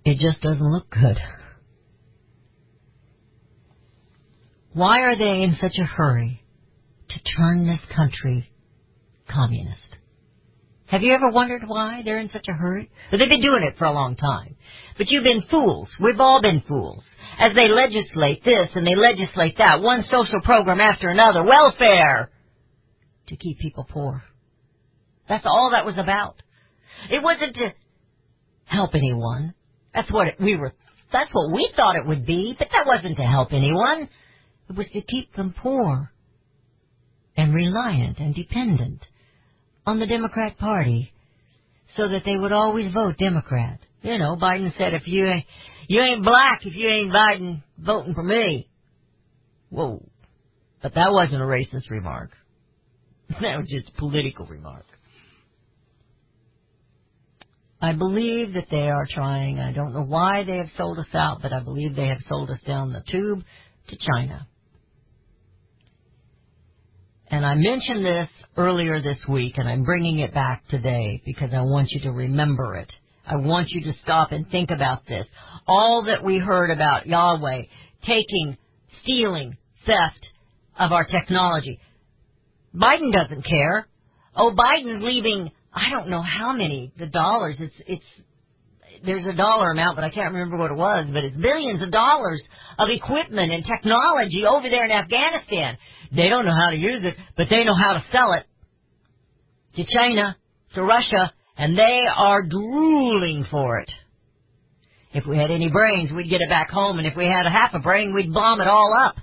it 0.06 0.18
just 0.20 0.40
doesn't 0.40 0.72
look 0.72 0.90
good. 0.90 1.18
Why 4.72 5.02
are 5.02 5.18
they 5.18 5.44
in 5.44 5.58
such 5.60 5.78
a 5.78 5.84
hurry 5.84 6.42
to 7.10 7.20
turn 7.36 7.68
this 7.68 7.82
country 7.94 8.50
communist? 9.30 9.98
Have 10.86 11.02
you 11.02 11.14
ever 11.14 11.30
wondered 11.30 11.64
why 11.68 12.04
they're 12.06 12.20
in 12.20 12.30
such 12.30 12.46
a 12.48 12.54
hurry? 12.54 12.90
Well, 13.12 13.20
they've 13.20 13.28
been 13.28 13.42
doing 13.42 13.64
it 13.64 13.78
for 13.78 13.84
a 13.84 13.92
long 13.92 14.16
time. 14.16 14.56
But 14.98 15.10
you've 15.10 15.26
been 15.26 15.44
fools. 15.52 15.90
We've 16.00 16.22
all 16.22 16.42
been 16.42 16.64
fools. 16.66 17.04
As 17.38 17.54
they 17.54 17.68
legislate 17.68 18.46
this 18.46 18.70
and 18.76 18.88
they 18.88 18.96
legislate 18.96 19.58
that, 19.58 19.82
one 19.82 20.06
social 20.10 20.40
program 20.42 20.80
after 20.80 21.10
another, 21.10 21.44
welfare, 21.44 22.32
to 23.28 23.36
keep 23.36 23.60
people 23.60 23.86
poor. 23.90 24.24
That's 25.28 25.46
all 25.46 25.72
that 25.74 25.86
was 25.86 25.98
about. 25.98 26.36
It 27.10 27.24
wasn't 27.24 27.56
to 27.56 27.74
help 28.66 28.96
anyone. 28.96 29.54
That's 29.94 30.12
what 30.12 30.28
we 30.40 30.56
were, 30.56 30.74
that's 31.12 31.34
what 31.34 31.54
we 31.54 31.72
thought 31.76 31.96
it 31.96 32.08
would 32.08 32.26
be, 32.26 32.56
but 32.58 32.68
that 32.72 32.86
wasn't 32.86 33.18
to 33.18 33.24
help 33.24 33.52
anyone. 33.52 34.10
It 34.70 34.76
was 34.76 34.88
to 34.94 35.02
keep 35.02 35.34
them 35.36 35.56
poor 35.58 36.12
and 37.36 37.54
reliant 37.54 38.20
and 38.20 38.36
dependent 38.36 39.06
on 39.86 40.00
the 40.00 40.08
Democrat 40.08 40.58
Party 40.58 41.14
so 41.96 42.08
that 42.10 42.24
they 42.26 42.36
would 42.36 42.52
always 42.52 42.94
vote 42.94 43.18
Democrat. 43.18 43.80
You 44.02 44.18
know, 44.18 44.36
Biden 44.36 44.76
said 44.78 44.94
if 44.94 45.08
you 45.08 45.26
ain't, 45.26 45.46
you 45.88 46.02
ain't 46.02 46.24
black 46.24 46.66
if 46.66 46.76
you 46.76 46.88
ain't 46.88 47.12
Biden 47.12 47.64
voting 47.78 48.14
for 48.14 48.24
me. 48.24 48.68
Whoa. 49.70 50.04
But 50.82 50.94
that 50.96 51.12
wasn't 51.12 51.42
a 51.42 51.46
racist 51.46 51.90
remark. 51.90 52.32
That 53.42 53.58
was 53.58 53.68
just 53.70 53.90
a 53.90 54.00
political 54.00 54.46
remark. 54.46 54.86
I 57.82 57.94
believe 57.94 58.54
that 58.54 58.68
they 58.72 58.90
are 58.90 59.08
trying. 59.10 59.60
I 59.60 59.72
don't 59.72 59.94
know 59.94 60.06
why 60.06 60.44
they 60.44 60.58
have 60.58 60.70
sold 60.78 60.98
us 60.98 61.14
out, 61.14 61.42
but 61.42 61.54
I 61.54 61.60
believe 61.60 61.96
they 61.96 62.08
have 62.08 62.22
sold 62.28 62.50
us 62.50 62.60
down 62.66 62.92
the 62.92 63.04
tube 63.08 63.44
to 63.90 63.98
China. 64.12 64.48
And 67.30 67.46
I 67.46 67.56
mentioned 67.56 68.06
this 68.06 68.30
earlier 68.56 69.02
this 69.02 69.20
week, 69.30 69.58
and 69.58 69.68
I'm 69.68 69.84
bringing 69.84 70.20
it 70.20 70.34
back 70.34 70.68
today 70.70 71.22
because 71.26 71.52
I 71.54 71.62
want 71.62 71.92
you 71.92 72.02
to 72.02 72.12
remember 72.12 72.76
it. 72.76 72.92
I 73.26 73.36
want 73.36 73.68
you 73.70 73.84
to 73.84 73.94
stop 74.02 74.32
and 74.32 74.50
think 74.50 74.72
about 74.72 75.06
this. 75.06 75.28
All 75.68 76.06
that 76.08 76.24
we 76.24 76.38
heard 76.38 76.72
about 76.72 77.04
Huawei 77.06 77.68
taking, 78.04 78.58
stealing, 79.04 79.58
theft 79.86 80.26
of 80.80 80.94
our 80.94 81.04
technology. 81.04 81.80
Biden 82.74 83.12
doesn't 83.12 83.44
care. 83.46 83.88
Oh, 84.36 84.56
Biden's 84.58 85.04
leaving, 85.04 85.52
I 85.78 85.90
don't 85.90 86.10
know 86.10 86.22
how 86.22 86.54
many, 86.54 86.92
the 86.98 87.08
dollars. 87.08 87.58
It's, 87.60 87.76
it's, 87.86 88.06
there's 89.06 89.26
a 89.26 89.34
dollar 89.34 89.72
amount, 89.72 89.96
but 89.96 90.04
I 90.04 90.10
can't 90.10 90.34
remember 90.34 90.58
what 90.58 90.72
it 90.72 90.78
was, 90.78 91.06
but 91.14 91.24
it's 91.24 91.38
billions 91.38 91.84
of 91.84 91.92
dollars 91.92 92.42
of 92.80 92.90
equipment 92.90 93.52
and 93.52 93.64
technology 93.64 94.44
over 94.50 94.70
there 94.70 94.86
in 94.86 94.92
Afghanistan. 94.92 95.78
They 96.16 96.30
don't 96.30 96.46
know 96.46 96.56
how 96.56 96.72
to 96.72 96.78
use 96.78 97.04
it, 97.04 97.16
but 97.36 97.48
they 97.50 97.64
know 97.64 97.76
how 97.76 97.94
to 97.94 98.04
sell 98.12 98.34
it 98.34 98.46
to 99.76 99.86
China, 99.96 100.36
to 100.74 100.84
Russia, 100.84 101.32
and 101.58 101.78
they 101.78 102.02
are 102.16 102.44
drooling 102.44 103.46
for 103.52 103.80
it. 103.80 103.92
If 105.14 105.26
we 105.26 105.38
had 105.38 105.52
any 105.52 105.70
brains, 105.70 106.12
we'd 106.12 106.30
get 106.30 106.42
it 106.42 106.50
back 106.50 106.70
home, 106.70 106.98
and 106.98 107.08
if 107.08 107.16
we 107.16 107.26
had 107.26 107.46
a 107.46 107.50
half 107.50 107.74
a 107.74 107.80
brain, 107.80 108.14
we'd 108.14 108.34
bomb 108.34 108.62
it 108.62 108.68
all 108.68 108.94
up. 109.00 109.16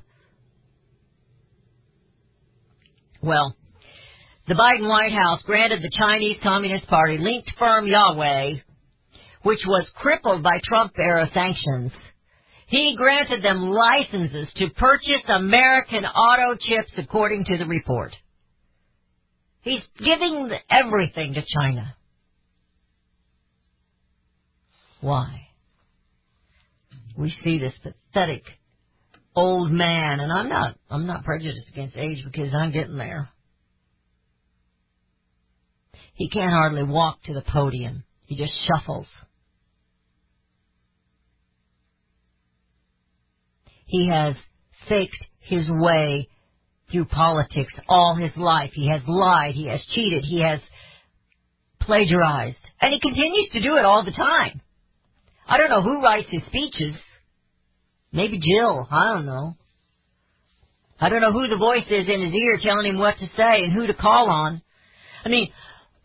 Well, 3.23 3.57
the 4.47 4.55
Biden 4.55 4.89
White 4.89 5.13
House 5.13 5.43
granted 5.47 5.83
the 5.83 5.91
Chinese 5.97 6.37
Communist 6.43 6.87
Party 6.87 7.19
linked 7.19 7.53
firm 7.59 7.87
Huawei, 7.87 8.63
which 9.43 9.61
was 9.67 9.89
crippled 9.97 10.43
by 10.43 10.61
Trump 10.65 10.93
era 10.99 11.29
sanctions, 11.33 11.93
he 12.67 12.95
granted 12.97 13.43
them 13.43 13.69
licenses 13.69 14.53
to 14.57 14.71
purchase 14.71 15.23
American 15.29 16.05
auto 16.05 16.57
chips 16.59 16.93
according 16.99 17.45
to 17.45 17.59
the 17.59 17.67
report. 17.67 18.13
He's 19.63 19.83
giving 19.99 20.51
everything 20.71 21.35
to 21.35 21.43
China. 21.57 21.95
Why? 25.01 25.49
We 27.17 27.33
see 27.45 27.59
this 27.59 27.75
pathetic 27.83 28.43
old 29.37 29.71
man, 29.71 30.21
and 30.21 30.33
I'm 30.33 30.49
not, 30.49 30.77
I'm 30.91 31.07
not 31.07 31.25
prejudiced 31.25 31.69
against 31.71 31.97
age 31.97 32.25
because 32.25 32.55
I'm 32.55 32.73
getting 32.73 32.97
there. 32.97 33.31
He 36.15 36.29
can't 36.29 36.51
hardly 36.51 36.85
walk 36.85 37.23
to 37.25 37.35
the 37.35 37.43
podium. 37.43 38.05
He 38.27 38.37
just 38.37 38.53
shuffles. 38.67 39.07
He 43.87 44.09
has 44.11 44.35
faked 44.89 45.27
his 45.41 45.69
way 45.69 46.29
through 46.91 47.07
politics 47.07 47.73
all 47.89 48.17
his 48.17 48.33
life. 48.37 48.71
He 48.73 48.89
has 48.89 49.03
lied. 49.07 49.55
He 49.55 49.69
has 49.69 49.85
cheated. 49.95 50.25
He 50.25 50.41
has 50.41 50.61
plagiarized. 51.81 52.57
And 52.81 52.93
he 52.93 53.01
continues 53.01 53.51
to 53.53 53.63
do 53.63 53.77
it 53.77 53.85
all 53.85 54.05
the 54.05 54.13
time. 54.13 54.61
I 55.47 55.59
don't 55.59 55.71
know 55.71 55.83
who 55.83 56.03
writes 56.03 56.29
his 56.31 56.43
speeches. 56.47 56.97
Maybe 58.13 58.39
Jill. 58.39 58.89
I 58.91 59.15
don't 59.15 59.27
know. 59.27 59.57
I 61.01 61.09
don't 61.09 61.21
know 61.21 61.33
who 61.33 61.49
the 61.49 61.57
voice 61.57 61.85
is 61.91 62.09
in 62.09 62.23
his 62.23 62.33
ear 62.33 62.59
telling 62.63 62.87
him 62.87 62.99
what 62.99 63.19
to 63.19 63.27
say 63.37 63.65
and 63.65 63.73
who 63.73 63.87
to 63.87 63.95
call 63.95 64.31
on. 64.31 64.63
I 65.25 65.29
mean, 65.29 65.51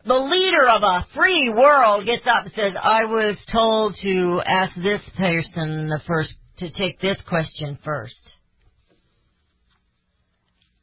the 0.10 0.16
leader 0.16 0.68
of 0.68 0.82
a 0.82 1.06
free 1.16 1.50
world 1.50 2.04
gets 2.06 2.26
up 2.26 2.46
and 2.46 2.54
says, 2.56 2.74
I 2.82 3.06
was 3.06 3.38
told 3.52 3.96
to 4.02 4.42
ask 4.44 4.74
this 4.76 5.02
person 5.16 5.88
the 5.88 6.02
first, 6.08 6.34
to 6.58 6.72
take 6.72 7.00
this 7.00 7.18
question 7.28 7.78
first. 7.86 8.16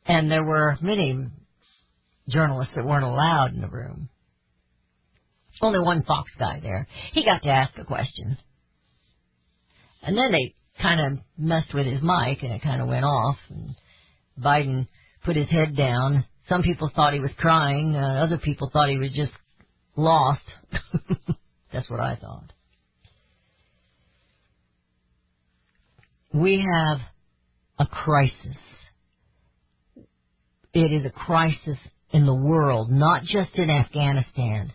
And 0.07 0.31
there 0.31 0.45
were 0.45 0.77
many 0.81 1.27
journalists 2.29 2.75
that 2.77 2.87
weren't 2.87 3.05
allowed 3.05 3.53
in 3.53 3.61
the 3.61 3.69
room. 3.69 4.09
Only 5.61 5.81
one 5.81 6.05
Fox 6.05 6.31
guy 6.39 6.61
there. 6.63 6.87
He 7.13 7.25
got 7.25 7.43
to 7.43 7.49
ask 7.49 7.77
a 7.79 7.85
question. 7.85 8.39
And 10.03 10.17
then 10.17 10.31
they 10.31 10.55
kind 10.81 11.01
of 11.01 11.25
messed 11.37 11.75
with 11.75 11.87
his 11.87 12.01
mic 12.01 12.45
and 12.45 12.53
it 12.53 12.63
kind 12.63 12.81
of 12.81 12.87
went 12.87 13.05
off. 13.05 13.39
And 13.49 13.75
Biden 14.41 14.87
put 15.25 15.35
his 15.35 15.49
head 15.49 15.77
down. 15.77 16.27
Some 16.49 16.63
people 16.63 16.91
thought 16.95 17.13
he 17.13 17.21
was 17.21 17.33
crying. 17.37 17.97
Uh, 17.97 18.23
other 18.25 18.39
people 18.39 18.71
thought 18.73 18.89
he 18.89 18.99
was 18.99 19.13
just 19.13 19.33
lost. 19.97 20.43
That's 21.73 21.91
what 21.91 22.01
I 22.01 22.17
thought. 22.17 22.53
We 26.33 26.65
have 26.75 26.99
a 27.79 27.87
crisis. 27.87 28.57
It 30.73 30.93
is 30.93 31.05
a 31.05 31.11
crisis 31.11 31.79
in 32.11 32.27
the 32.27 32.35
world, 32.35 32.91
not 32.91 33.23
just 33.25 33.57
in 33.57 33.71
Afghanistan. 33.71 34.73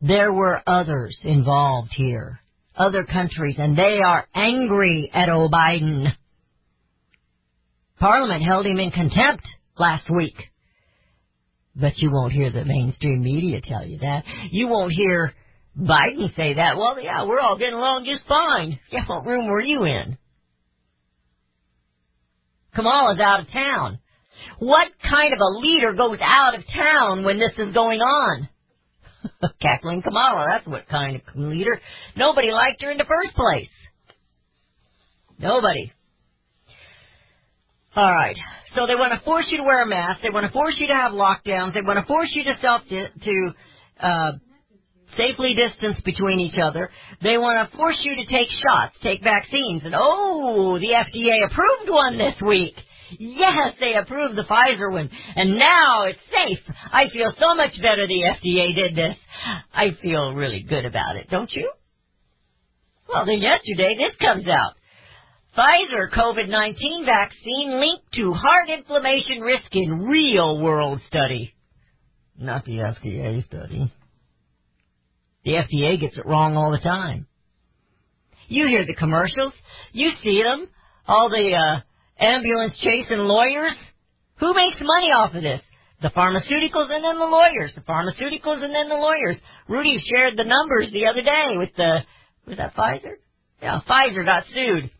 There 0.00 0.32
were 0.32 0.62
others 0.66 1.16
involved 1.22 1.90
here, 1.94 2.40
other 2.76 3.04
countries, 3.04 3.56
and 3.58 3.76
they 3.76 4.00
are 4.04 4.26
angry 4.34 5.10
at 5.12 5.28
O. 5.28 5.48
Biden. 5.48 6.12
Parliament 7.98 8.42
held 8.42 8.66
him 8.66 8.78
in 8.78 8.90
contempt 8.90 9.46
last 9.78 10.10
week. 10.10 10.34
But 11.76 11.98
you 11.98 12.10
won't 12.12 12.32
hear 12.32 12.50
the 12.50 12.64
mainstream 12.64 13.22
media 13.22 13.60
tell 13.60 13.84
you 13.84 13.98
that. 13.98 14.24
You 14.50 14.68
won't 14.68 14.92
hear 14.92 15.34
Biden 15.76 16.34
say 16.36 16.54
that. 16.54 16.76
Well, 16.76 17.00
yeah, 17.00 17.24
we're 17.24 17.40
all 17.40 17.58
getting 17.58 17.74
along 17.74 18.04
just 18.04 18.26
fine. 18.28 18.78
Yeah, 18.90 19.04
what 19.06 19.26
room 19.26 19.48
were 19.48 19.60
you 19.60 19.84
in? 19.84 20.16
Kamala's 22.74 23.20
out 23.20 23.40
of 23.40 23.50
town. 23.50 23.98
What 24.58 24.88
kind 25.08 25.32
of 25.32 25.38
a 25.40 25.58
leader 25.58 25.92
goes 25.92 26.18
out 26.22 26.54
of 26.54 26.64
town 26.72 27.24
when 27.24 27.38
this 27.38 27.52
is 27.58 27.72
going 27.72 28.00
on? 28.00 28.48
Cackling 29.60 30.02
Kamala, 30.02 30.46
that's 30.48 30.66
what 30.66 30.86
kind 30.88 31.16
of 31.16 31.22
leader. 31.34 31.80
Nobody 32.16 32.50
liked 32.50 32.82
her 32.82 32.90
in 32.90 32.98
the 32.98 33.04
first 33.04 33.34
place. 33.34 33.68
Nobody. 35.38 35.92
All 37.96 38.12
right. 38.12 38.36
So 38.74 38.86
they 38.86 38.96
want 38.96 39.12
to 39.12 39.24
force 39.24 39.46
you 39.50 39.58
to 39.58 39.62
wear 39.62 39.82
a 39.82 39.86
mask. 39.86 40.20
They 40.22 40.30
want 40.30 40.46
to 40.46 40.52
force 40.52 40.74
you 40.78 40.88
to 40.88 40.94
have 40.94 41.12
lockdowns. 41.12 41.74
They 41.74 41.82
want 41.82 41.98
to 42.00 42.06
force 42.06 42.30
you 42.34 42.42
to 42.44 42.54
self 42.60 42.82
to 42.88 43.50
uh, 44.00 44.32
safely 45.16 45.54
distanced 45.54 46.04
between 46.04 46.40
each 46.40 46.58
other. 46.58 46.90
They 47.22 47.38
want 47.38 47.70
to 47.70 47.76
force 47.76 47.98
you 48.02 48.16
to 48.16 48.26
take 48.26 48.48
shots, 48.50 48.94
take 49.02 49.22
vaccines. 49.22 49.82
And 49.84 49.94
oh, 49.96 50.78
the 50.80 50.88
FDA 50.88 51.46
approved 51.46 51.90
one 51.90 52.18
this 52.18 52.34
week. 52.44 52.74
Yes, 53.18 53.74
they 53.78 53.94
approved 53.96 54.36
the 54.36 54.42
Pfizer 54.42 54.90
one. 54.90 55.08
And 55.36 55.56
now 55.56 56.04
it's 56.04 56.18
safe. 56.32 56.58
I 56.92 57.08
feel 57.10 57.32
so 57.38 57.54
much 57.54 57.72
better 57.80 58.08
the 58.08 58.24
FDA 58.42 58.74
did 58.74 58.96
this. 58.96 59.16
I 59.72 59.90
feel 60.02 60.32
really 60.32 60.62
good 60.68 60.84
about 60.84 61.14
it, 61.16 61.28
don't 61.30 61.52
you? 61.52 61.70
Well, 63.08 63.26
then 63.26 63.40
yesterday 63.40 63.96
this 63.96 64.16
comes 64.18 64.48
out. 64.48 64.74
Pfizer 65.56 66.10
COVID-19 66.12 67.06
vaccine 67.06 67.78
linked 67.78 68.12
to 68.14 68.32
heart 68.32 68.68
inflammation 68.70 69.40
risk 69.40 69.68
in 69.70 70.02
real 70.02 70.60
world 70.60 71.00
study. 71.06 71.54
Not 72.36 72.64
the 72.64 72.72
FDA 72.72 73.46
study. 73.46 73.92
The 75.44 75.52
FDA 75.52 76.00
gets 76.00 76.18
it 76.18 76.26
wrong 76.26 76.56
all 76.56 76.72
the 76.72 76.78
time. 76.78 77.26
You 78.48 78.66
hear 78.66 78.84
the 78.84 78.96
commercials. 78.96 79.52
You 79.92 80.10
see 80.24 80.42
them. 80.42 80.68
All 81.06 81.28
the 81.28 81.54
uh, 81.54 81.80
ambulance 82.18 82.74
chasing 82.80 83.18
lawyers. 83.18 83.74
Who 84.40 84.54
makes 84.54 84.78
money 84.80 85.12
off 85.12 85.34
of 85.34 85.42
this? 85.42 85.60
The 86.02 86.08
pharmaceuticals 86.08 86.90
and 86.90 87.04
then 87.04 87.18
the 87.18 87.26
lawyers. 87.26 87.72
The 87.76 87.82
pharmaceuticals 87.82 88.64
and 88.64 88.74
then 88.74 88.88
the 88.88 88.96
lawyers. 88.96 89.36
Rudy 89.68 90.02
shared 90.10 90.36
the 90.36 90.44
numbers 90.44 90.90
the 90.92 91.06
other 91.06 91.22
day 91.22 91.56
with 91.56 91.70
the, 91.76 92.00
was 92.46 92.56
that 92.56 92.74
Pfizer? 92.74 93.14
Yeah, 93.62 93.80
Pfizer 93.88 94.24
got 94.24 94.44
sued. 94.52 94.90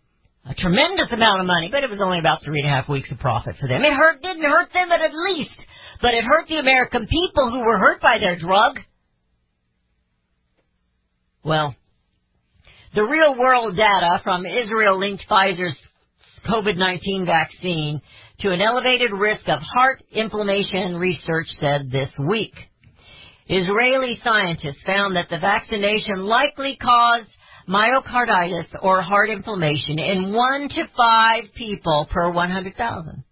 A 0.47 0.55
tremendous 0.55 1.11
amount 1.11 1.41
of 1.41 1.47
money, 1.47 1.69
but 1.73 1.85
it 1.85 1.91
was 1.91 2.01
only 2.03 2.19
about 2.19 2.45
three 2.45 2.61
and 2.61 2.69
a 2.69 2.73
half 2.73 2.89
weeks 2.89 3.11
of 3.11 3.19
profit 3.19 3.57
for 3.59 3.67
them. 3.67 3.83
It 3.83 3.95
hurt, 3.95 4.21
didn't 4.21 4.43
hurt 4.43 4.73
them 4.75 4.93
at 4.93 5.11
least, 5.15 5.59
but 6.03 6.13
it 6.13 6.25
hurt 6.25 6.49
the 6.49 6.59
American 6.59 7.07
people 7.07 7.51
who 7.51 7.61
were 7.61 7.79
hurt 7.79 8.03
by 8.03 8.19
their 8.19 8.39
drug. 8.39 8.79
Well, 11.43 11.75
the 12.95 13.05
real 13.05 13.39
world 13.39 13.77
data 13.77 14.21
from 14.23 14.45
Israel 14.45 14.99
linked 14.99 15.25
Pfizer's 15.29 15.77
COVID-19 16.47 17.25
vaccine 17.25 18.03
to 18.41 18.53
an 18.53 18.61
elevated 18.61 19.13
risk 19.13 19.49
of 19.49 19.61
heart 19.61 20.03
inflammation, 20.13 20.97
research 20.97 21.47
said 21.59 21.91
this 21.91 22.11
week. 22.19 22.55
Israeli 23.49 24.21
scientists 24.23 24.83
found 24.87 25.17
that 25.17 25.29
the 25.31 25.39
vaccination 25.39 26.25
likely 26.25 26.77
caused 26.77 27.31
myocarditis 27.69 28.67
or 28.83 29.03
heart 29.03 29.31
inflammation 29.31 29.99
in 29.99 30.33
one 30.33 30.69
to 30.69 30.85
five 30.97 31.45
people 31.55 32.07
per 32.11 32.31
100,000 32.31 33.25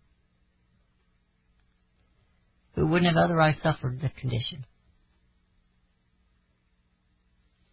who 2.75 2.87
wouldn't 2.87 3.15
have 3.15 3.23
otherwise 3.23 3.57
suffered 3.63 4.01
the 4.01 4.09
condition. 4.21 4.65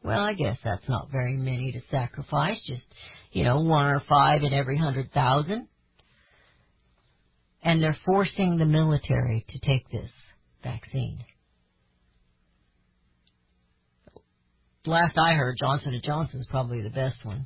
Well, 0.03 0.21
I 0.21 0.33
guess 0.33 0.57
that's 0.63 0.87
not 0.87 1.11
very 1.11 1.35
many 1.35 1.73
to 1.73 1.81
sacrifice, 1.91 2.59
just, 2.65 2.85
you 3.31 3.43
know, 3.43 3.59
one 3.59 3.85
or 3.85 4.01
five 4.07 4.43
in 4.43 4.53
every 4.53 4.77
hundred 4.77 5.11
thousand. 5.11 5.67
And 7.61 7.83
they're 7.83 7.97
forcing 8.05 8.57
the 8.57 8.65
military 8.65 9.45
to 9.49 9.59
take 9.59 9.89
this 9.89 10.09
vaccine. 10.63 11.19
Last 14.85 15.17
I 15.17 15.33
heard, 15.33 15.57
Johnson 15.59 15.99
& 16.03 16.03
Johnson's 16.03 16.47
probably 16.47 16.81
the 16.81 16.89
best 16.89 17.25
one. 17.25 17.45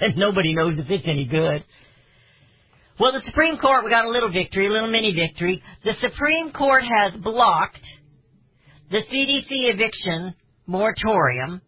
and 0.00 0.16
nobody 0.16 0.54
knows 0.54 0.78
if 0.78 0.88
it's 0.88 1.06
any 1.06 1.24
good. 1.24 1.64
Well, 3.00 3.12
the 3.12 3.22
Supreme 3.24 3.56
Court, 3.58 3.84
we 3.84 3.90
got 3.90 4.04
a 4.04 4.10
little 4.10 4.30
victory, 4.30 4.66
a 4.66 4.70
little 4.70 4.90
mini 4.90 5.12
victory. 5.12 5.62
The 5.84 5.94
Supreme 6.00 6.52
Court 6.52 6.84
has 6.84 7.20
blocked 7.20 7.80
the 8.90 8.98
CDC 8.98 9.72
eviction 9.72 10.34
moratorium 10.66 11.62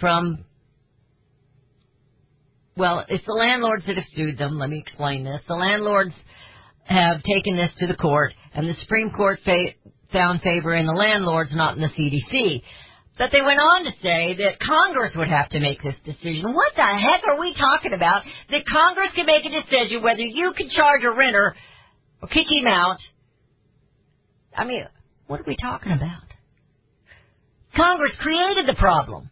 from, 0.00 0.44
well, 2.76 3.04
it's 3.08 3.24
the 3.26 3.34
landlords 3.34 3.84
that 3.86 3.96
have 3.96 4.04
sued 4.16 4.38
them. 4.38 4.58
Let 4.58 4.70
me 4.70 4.78
explain 4.78 5.24
this. 5.24 5.42
The 5.46 5.54
landlords 5.54 6.14
have 6.84 7.22
taken 7.22 7.56
this 7.56 7.70
to 7.78 7.86
the 7.86 7.94
court, 7.94 8.32
and 8.54 8.68
the 8.68 8.74
Supreme 8.80 9.10
Court 9.10 9.38
fa- 9.44 9.74
found 10.12 10.40
favor 10.42 10.74
in 10.74 10.86
the 10.86 10.92
landlords, 10.92 11.50
not 11.54 11.76
in 11.76 11.82
the 11.82 11.88
CDC. 11.88 12.62
But 13.18 13.30
they 13.32 13.40
went 13.40 13.58
on 13.58 13.84
to 13.84 13.90
say 14.00 14.36
that 14.38 14.60
Congress 14.60 15.12
would 15.16 15.28
have 15.28 15.48
to 15.50 15.60
make 15.60 15.82
this 15.82 15.96
decision. 16.04 16.54
What 16.54 16.72
the 16.76 16.82
heck 16.82 17.26
are 17.28 17.40
we 17.40 17.52
talking 17.52 17.92
about? 17.92 18.22
That 18.50 18.62
Congress 18.70 19.10
can 19.14 19.26
make 19.26 19.44
a 19.44 19.50
decision 19.50 20.02
whether 20.02 20.22
you 20.22 20.52
can 20.56 20.70
charge 20.70 21.02
a 21.02 21.10
renter 21.10 21.56
or 22.22 22.28
kick 22.28 22.46
him 22.48 22.66
out. 22.66 22.98
I 24.56 24.64
mean, 24.64 24.84
what 25.26 25.40
are 25.40 25.44
we 25.46 25.56
talking 25.56 25.92
about? 25.92 26.22
Congress 27.76 28.12
created 28.20 28.66
the 28.66 28.78
problem. 28.78 29.30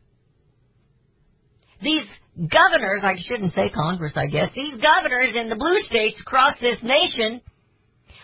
These 1.81 2.07
governors, 2.37 3.03
I 3.03 3.15
shouldn't 3.29 3.55
say 3.55 3.71
Congress, 3.71 4.13
I 4.17 4.27
guess, 4.27 4.51
these 4.55 4.81
governors 4.81 5.35
in 5.35 5.49
the 5.49 5.57
blue 5.57 5.79
states 5.89 6.21
across 6.21 6.55
this 6.61 6.79
nation 6.83 7.41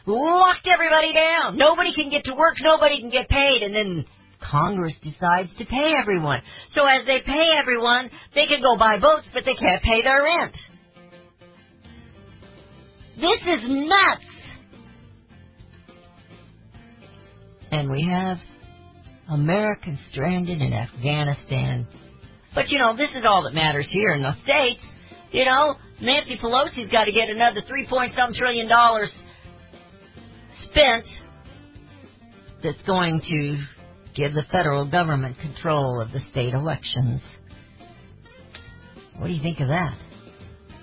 locked 0.07 0.67
everybody 0.67 1.13
down. 1.13 1.57
Nobody 1.57 1.95
can 1.95 2.11
get 2.11 2.25
to 2.25 2.35
work, 2.35 2.57
nobody 2.61 3.01
can 3.01 3.11
get 3.11 3.29
paid, 3.29 3.63
and 3.63 3.75
then 3.75 4.05
Congress 4.51 4.95
decides 5.03 5.51
to 5.59 5.65
pay 5.67 5.95
everyone. 5.97 6.43
So 6.75 6.85
as 6.87 7.07
they 7.07 7.21
pay 7.25 7.51
everyone, 7.59 8.11
they 8.35 8.47
can 8.47 8.61
go 8.63 8.77
buy 8.77 8.99
boats, 8.99 9.27
but 9.33 9.45
they 9.45 9.55
can't 9.55 9.83
pay 9.83 10.03
their 10.03 10.23
rent. 10.23 10.55
This 13.17 13.41
is 13.41 13.69
nuts. 13.69 14.25
And 17.71 17.91
we 17.91 18.07
have 18.11 18.39
Americans 19.31 19.99
stranded 20.11 20.61
in 20.61 20.73
Afghanistan. 20.73 21.87
But 22.55 22.69
you 22.69 22.79
know, 22.79 22.97
this 22.97 23.11
is 23.11 23.25
all 23.27 23.45
that 23.45 23.55
matters 23.55 23.87
here 23.91 24.13
in 24.13 24.23
the 24.23 24.35
States. 24.45 24.81
You 25.33 25.47
know, 25.47 25.77
Nancy 26.01 26.37
Pelosi's 26.43 26.91
got 26.91 27.05
to 27.05 27.13
get 27.13 27.31
another 27.31 27.63
three 27.67 27.87
point 27.89 28.13
some 28.17 28.35
trillion 28.35 28.69
dollars 28.69 29.11
spent 30.73 31.05
that's 32.63 32.83
going 32.87 33.21
to 33.21 33.59
give 34.15 34.35
the 34.35 34.45
federal 34.51 34.91
government 34.91 35.37
control 35.41 36.01
of 36.01 36.13
the 36.13 36.21
state 36.31 36.55
elections. 36.55 37.21
What 39.17 39.29
do 39.29 39.33
you 39.33 39.43
think 39.43 39.61
of 39.61 39.69
that? 39.69 39.97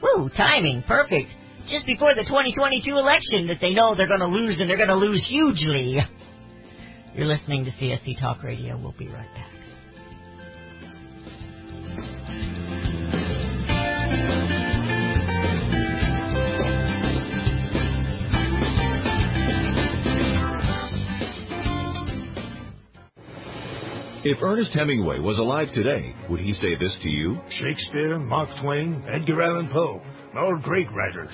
Woo, 0.02 0.30
timing, 0.36 0.84
perfect. 0.88 1.30
Just 1.69 1.86
before 1.86 2.15
the 2.15 2.23
2022 2.23 2.97
election 2.97 3.47
that 3.47 3.58
they 3.62 3.71
know 3.71 3.95
they're 3.95 4.08
going 4.08 4.21
to 4.21 4.28
lose 4.28 4.58
and 4.60 4.69
they're 4.69 4.78
going 4.78 4.89
to 4.89 4.95
lose 4.95 5.23
hugely. 5.28 5.99
You're 7.15 7.28
listening 7.28 7.65
to 7.65 7.71
CSC 7.71 8.19
Talk 8.19 8.43
Radio. 8.43 8.78
We'll 8.78 8.95
be 8.97 9.08
right 9.08 9.34
back. 9.36 9.59
If 24.30 24.44
Ernest 24.44 24.70
Hemingway 24.74 25.18
was 25.18 25.39
alive 25.39 25.70
today, 25.74 26.13
would 26.30 26.39
he 26.39 26.54
say 26.54 26.76
this 26.76 26.96
to 27.02 27.10
you? 27.10 27.42
Shakespeare, 27.50 28.20
Mark 28.20 28.48
Twain, 28.62 29.04
Edgar 29.12 29.42
Allan 29.42 29.70
Poe, 29.74 30.00
all 30.38 30.56
great 30.63 30.86
writers. 30.92 31.34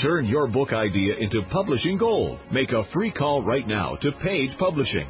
Turn 0.00 0.24
your 0.24 0.46
book 0.48 0.72
idea 0.72 1.16
into 1.16 1.42
publishing 1.50 1.98
gold. 1.98 2.38
Make 2.50 2.70
a 2.72 2.84
free 2.94 3.10
call 3.10 3.42
right 3.42 3.66
now 3.66 3.96
to 3.96 4.12
Page 4.22 4.50
Publishing. 4.58 5.08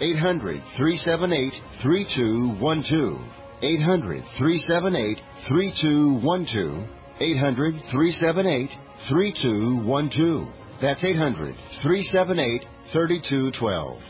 800 0.00 0.62
378 0.76 1.52
3212. 1.82 3.20
800 3.62 4.24
378 4.38 5.18
3212. 5.48 6.88
800 7.20 7.74
378 7.90 8.70
3212. 9.08 10.48
That's 10.82 11.02
800 11.02 11.54
378 11.82 12.64
3212. 12.92 14.02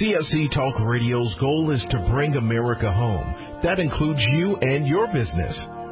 CSC 0.00 0.54
Talk 0.54 0.80
Radio's 0.80 1.34
goal 1.40 1.72
is 1.72 1.82
to 1.90 2.08
bring 2.10 2.36
America 2.36 2.90
home. 2.90 3.60
That 3.62 3.78
includes 3.78 4.20
you 4.32 4.56
and 4.56 4.86
your 4.86 5.06
business. 5.08 5.79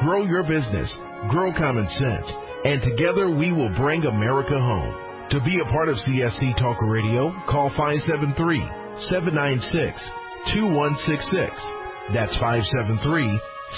Grow 0.00 0.24
your 0.24 0.42
business, 0.42 0.90
grow 1.28 1.52
common 1.52 1.86
sense, 2.00 2.24
and 2.64 2.80
together 2.80 3.28
we 3.28 3.52
will 3.52 3.68
bring 3.76 4.02
America 4.04 4.58
home. 4.58 4.96
To 5.30 5.40
be 5.42 5.60
a 5.60 5.64
part 5.64 5.90
of 5.90 5.96
CSC 6.08 6.56
Talk 6.58 6.80
Radio, 6.80 7.30
call 7.50 7.68
573 7.76 8.60
796 9.12 10.00
2166. 10.56 11.52
That's 12.16 12.32
573 12.40 13.28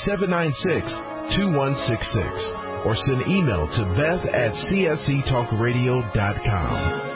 796 0.07 0.87
2166 1.35 2.87
or 2.87 2.95
send 3.03 3.27
email 3.27 3.67
to 3.67 3.83
beth 3.99 4.23
at 4.31 4.55
csctalkradio.com. 4.71 7.11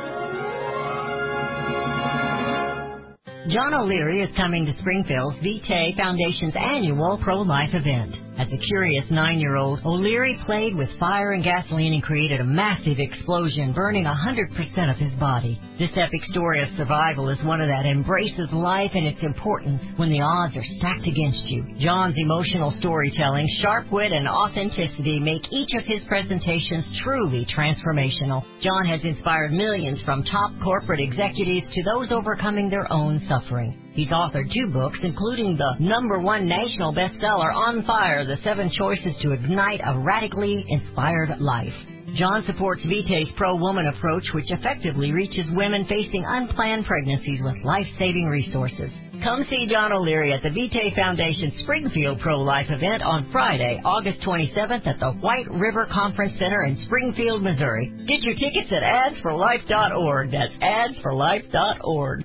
John 3.51 3.75
O'Leary 3.75 4.23
is 4.23 4.31
coming 4.37 4.67
to 4.67 4.77
Springfield's 4.81 5.39
Vitae 5.39 5.95
Foundation's 5.97 6.55
annual 6.59 7.21
pro-life 7.23 7.71
event. 7.73 8.26
As 8.39 8.53
a 8.53 8.59
curious 8.59 9.07
nine-year-old, 9.11 9.81
O'Leary 9.87 10.39
played 10.45 10.77
with 10.77 10.91
fire 11.01 11.33
and 11.33 11.43
gasoline 11.43 11.95
and 11.95 12.03
created 12.03 12.39
a 12.39 12.45
massive 12.45 12.99
explosion, 12.99 13.73
burning 13.73 14.05
100% 14.05 14.91
of 14.91 14.97
his 14.99 15.13
body. 15.19 15.59
This 15.79 15.91
epic 15.97 16.23
story 16.25 16.61
of 16.61 16.69
survival 16.77 17.31
is 17.31 17.43
one 17.45 17.63
of 17.63 17.69
that 17.69 17.87
embraces 17.87 18.53
life 18.53 18.91
and 18.93 19.07
its 19.07 19.23
importance 19.23 19.81
when 19.97 20.11
the 20.11 20.21
odds 20.21 20.55
are 20.55 20.77
stacked 20.77 21.07
against 21.07 21.45
you. 21.47 21.65
John's 21.79 22.19
emotional 22.19 22.75
storytelling, 22.79 23.49
sharp 23.63 23.91
wit, 23.91 24.13
and 24.13 24.29
authenticity 24.29 25.19
make 25.19 25.51
each 25.51 25.73
of 25.75 25.87
his 25.87 26.05
presentations 26.05 26.85
truly 27.03 27.47
transformational. 27.47 28.45
John 28.61 28.85
has 28.85 29.01
inspired 29.03 29.53
millions 29.53 30.03
from 30.05 30.25
top 30.25 30.53
corporate 30.63 31.01
executives 31.01 31.67
to 31.73 31.83
those 31.85 32.13
overcoming 32.13 32.69
their 32.69 32.93
own 32.93 33.25
suffering. 33.31 33.86
He's 33.97 34.09
authored 34.09 34.53
two 34.53 34.71
books, 34.75 34.99
including 35.03 35.57
the 35.57 35.77
number 35.81 36.21
one 36.21 36.47
national 36.47 36.93
bestseller, 36.93 37.51
On 37.55 37.83
Fire, 37.87 38.27
The 38.27 38.37
Seven 38.45 38.71
Choices 38.71 39.17
to 39.23 39.33
Ignite 39.33 39.81
a 39.83 39.99
Radically 39.99 40.63
Inspired 40.69 41.41
Life. 41.41 41.73
John 42.15 42.45
supports 42.47 42.85
Vitae's 42.85 43.33
pro-woman 43.39 43.87
approach, 43.87 44.25
which 44.35 44.51
effectively 44.51 45.13
reaches 45.13 45.47
women 45.53 45.87
facing 45.89 46.27
unplanned 46.29 46.85
pregnancies 46.85 47.41
with 47.43 47.57
life-saving 47.65 48.27
resources. 48.27 48.91
Come 49.25 49.47
see 49.49 49.67
John 49.71 49.93
O'Leary 49.93 50.35
at 50.35 50.43
the 50.43 50.51
Vitae 50.51 50.95
Foundation 50.95 51.53
Springfield 51.63 52.21
Pro-Life 52.21 52.67
event 52.69 53.03
on 53.03 53.31
Friday, 53.33 53.81
August 53.83 54.21
27th 54.21 54.87
at 54.87 55.01
the 55.01 55.13
White 55.13 55.51
River 55.51 55.87
Conference 55.91 56.35
Center 56.39 56.65
in 56.65 56.83
Springfield, 56.85 57.43
Missouri. 57.43 57.91
Get 58.07 58.21
your 58.21 58.35
tickets 58.35 58.71
at 58.71 58.83
adsforlife.org. 58.83 60.33
That's 60.33 60.55
adsforlife.org. 60.63 62.25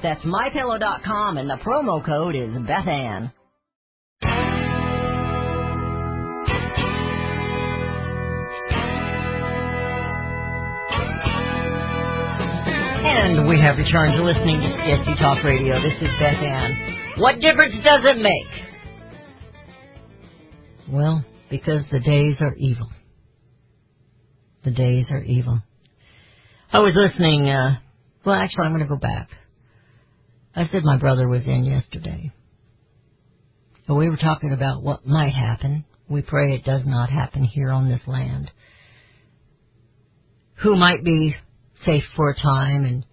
That's 0.00 0.22
MyPillow.com, 0.22 1.38
and 1.38 1.50
the 1.50 1.56
promo 1.56 2.04
code 2.04 2.36
is 2.36 2.50
BethAnn. 2.50 3.32
And 13.00 13.48
we 13.48 13.60
have 13.60 13.76
returned 13.76 14.16
to 14.16 14.22
listening 14.22 14.60
to 14.60 14.68
CSC 14.68 15.18
Talk 15.18 15.42
Radio. 15.42 15.82
This 15.82 15.94
is 16.00 16.08
Beth 16.20 16.42
Ann. 16.42 17.16
What 17.18 17.40
difference 17.40 17.74
does 17.82 18.02
it 18.04 18.18
make? 18.18 18.46
Well, 20.88 21.24
because 21.50 21.82
the 21.90 21.98
days 21.98 22.36
are 22.40 22.54
evil. 22.54 22.88
The 24.64 24.70
days 24.70 25.06
are 25.10 25.22
evil. 25.22 25.60
I 26.72 26.78
was 26.78 26.92
listening, 26.94 27.48
uh, 27.48 27.78
well 28.24 28.36
actually 28.36 28.66
I'm 28.66 28.72
going 28.72 28.86
to 28.86 28.88
go 28.88 28.98
back. 28.98 29.28
I 30.58 30.68
said 30.72 30.82
my 30.82 30.98
brother 30.98 31.28
was 31.28 31.46
in 31.46 31.62
yesterday. 31.62 32.32
And 33.86 33.96
we 33.96 34.08
were 34.08 34.16
talking 34.16 34.52
about 34.52 34.82
what 34.82 35.06
might 35.06 35.32
happen. 35.32 35.84
We 36.08 36.22
pray 36.22 36.52
it 36.52 36.64
does 36.64 36.82
not 36.84 37.10
happen 37.10 37.44
here 37.44 37.70
on 37.70 37.88
this 37.88 38.00
land. 38.08 38.50
Who 40.64 40.74
might 40.74 41.04
be 41.04 41.36
safe 41.86 42.02
for 42.16 42.30
a 42.30 42.34
time 42.34 42.84
and 42.84 43.06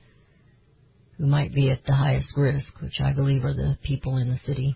who 1.20 1.28
might 1.28 1.54
be 1.54 1.70
at 1.70 1.86
the 1.86 1.94
highest 1.94 2.30
risk, 2.36 2.66
which 2.82 3.00
I 3.00 3.14
believe 3.14 3.46
are 3.46 3.54
the 3.54 3.78
people 3.84 4.18
in 4.18 4.32
the 4.32 4.40
city. 4.48 4.76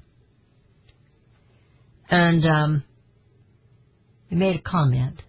And 2.07 2.45
um, 2.45 2.83
he 4.27 4.35
made 4.35 4.57
a 4.57 4.61
comment. 4.61 5.23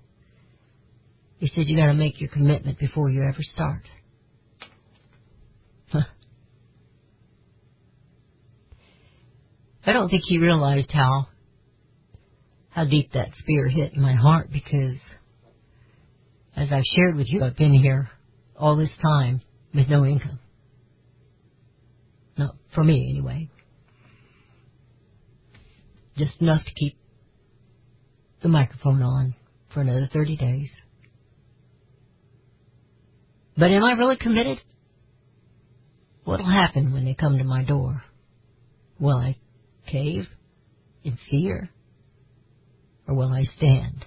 He 1.39 1.47
said, 1.47 1.69
"You 1.69 1.77
got 1.77 1.87
to 1.87 1.95
make 1.95 2.21
your 2.21 2.29
commitment 2.29 2.79
before 2.79 3.09
you 3.09 3.23
ever 3.23 3.43
start." 3.55 3.83
I 9.87 9.93
don't 9.93 10.09
think 10.11 10.23
he 10.27 10.39
realized 10.39 10.91
how 10.93 11.29
how 12.71 12.85
deep 12.85 13.13
that 13.13 13.31
spear 13.41 13.69
hit 13.69 13.95
in 13.95 14.03
my 14.03 14.15
heart 14.15 14.49
because, 14.53 14.97
as 16.57 16.69
I've 16.71 16.85
shared 16.95 17.17
with 17.17 17.27
you, 17.29 17.43
I've 17.43 17.57
been 17.57 17.73
here 17.75 18.09
all 18.57 18.77
this 18.77 18.91
time 19.03 19.41
with 19.75 19.89
no 19.89 20.05
income. 20.05 20.39
Not 22.37 22.55
for 22.75 22.85
me, 22.85 23.11
anyway. 23.11 23.51
Just 26.17 26.41
enough 26.41 26.63
to 26.65 26.73
keep 26.75 26.97
the 28.43 28.49
microphone 28.49 29.03
on 29.03 29.35
for 29.75 29.81
another 29.81 30.09
30 30.13 30.37
days. 30.37 30.69
But 33.57 33.71
am 33.71 33.85
I 33.85 33.93
really 33.93 34.17
committed? 34.17 34.61
What'll 36.25 36.47
happen 36.47 36.93
when 36.93 37.05
they 37.05 37.15
come 37.15 37.39
to 37.39 37.45
my 37.45 37.65
door? 37.65 38.03
Will 39.01 39.17
I 39.17 39.37
cave 39.91 40.27
in 41.03 41.19
fear? 41.31 41.71
Or 43.07 43.15
will 43.15 43.33
I 43.33 43.45
stand 43.57 44.05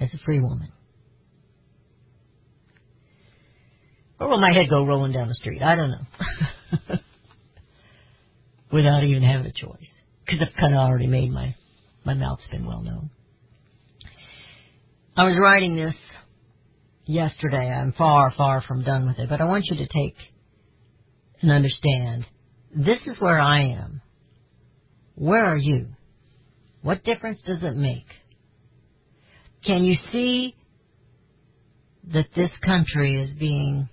as 0.00 0.12
a 0.14 0.18
free 0.24 0.40
woman? 0.40 0.72
Or 4.18 4.28
will 4.28 4.40
my 4.40 4.52
head 4.52 4.70
go 4.70 4.84
rolling 4.84 5.12
down 5.12 5.28
the 5.28 5.34
street? 5.34 5.62
I 5.62 5.76
don't 5.76 5.90
know. 5.90 6.96
Without 8.72 9.04
even 9.04 9.22
having 9.22 9.46
a 9.46 9.52
choice. 9.52 9.88
Because 10.24 10.40
I've 10.42 10.56
kind 10.58 10.74
of 10.74 10.80
already 10.80 11.06
made 11.06 11.30
my, 11.30 11.54
my 12.04 12.14
mouth 12.14 12.38
spin 12.46 12.66
well 12.66 12.82
known. 12.82 13.10
I 15.16 15.24
was 15.24 15.36
writing 15.38 15.76
this 15.76 15.94
yesterday. 17.04 17.70
I'm 17.70 17.92
far, 17.92 18.32
far 18.36 18.62
from 18.62 18.84
done 18.84 19.06
with 19.06 19.18
it, 19.18 19.28
but 19.28 19.40
I 19.40 19.44
want 19.44 19.64
you 19.70 19.76
to 19.76 19.86
take 19.86 20.16
and 21.40 21.50
understand 21.50 22.26
this 22.74 22.98
is 23.06 23.18
where 23.18 23.38
I 23.38 23.60
am. 23.60 24.00
Where 25.16 25.44
are 25.44 25.56
you? 25.56 25.88
What 26.82 27.02
difference 27.02 27.40
does 27.44 27.62
it 27.62 27.76
make? 27.76 28.06
Can 29.64 29.84
you 29.84 29.96
see 30.12 30.54
that 32.12 32.26
this 32.36 32.50
country 32.64 33.20
is 33.20 33.36
being 33.36 33.88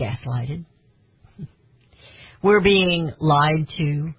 gaslighted. 0.00 0.64
We're 2.42 2.60
being 2.60 3.12
lied 3.20 3.68
to. 3.78 4.14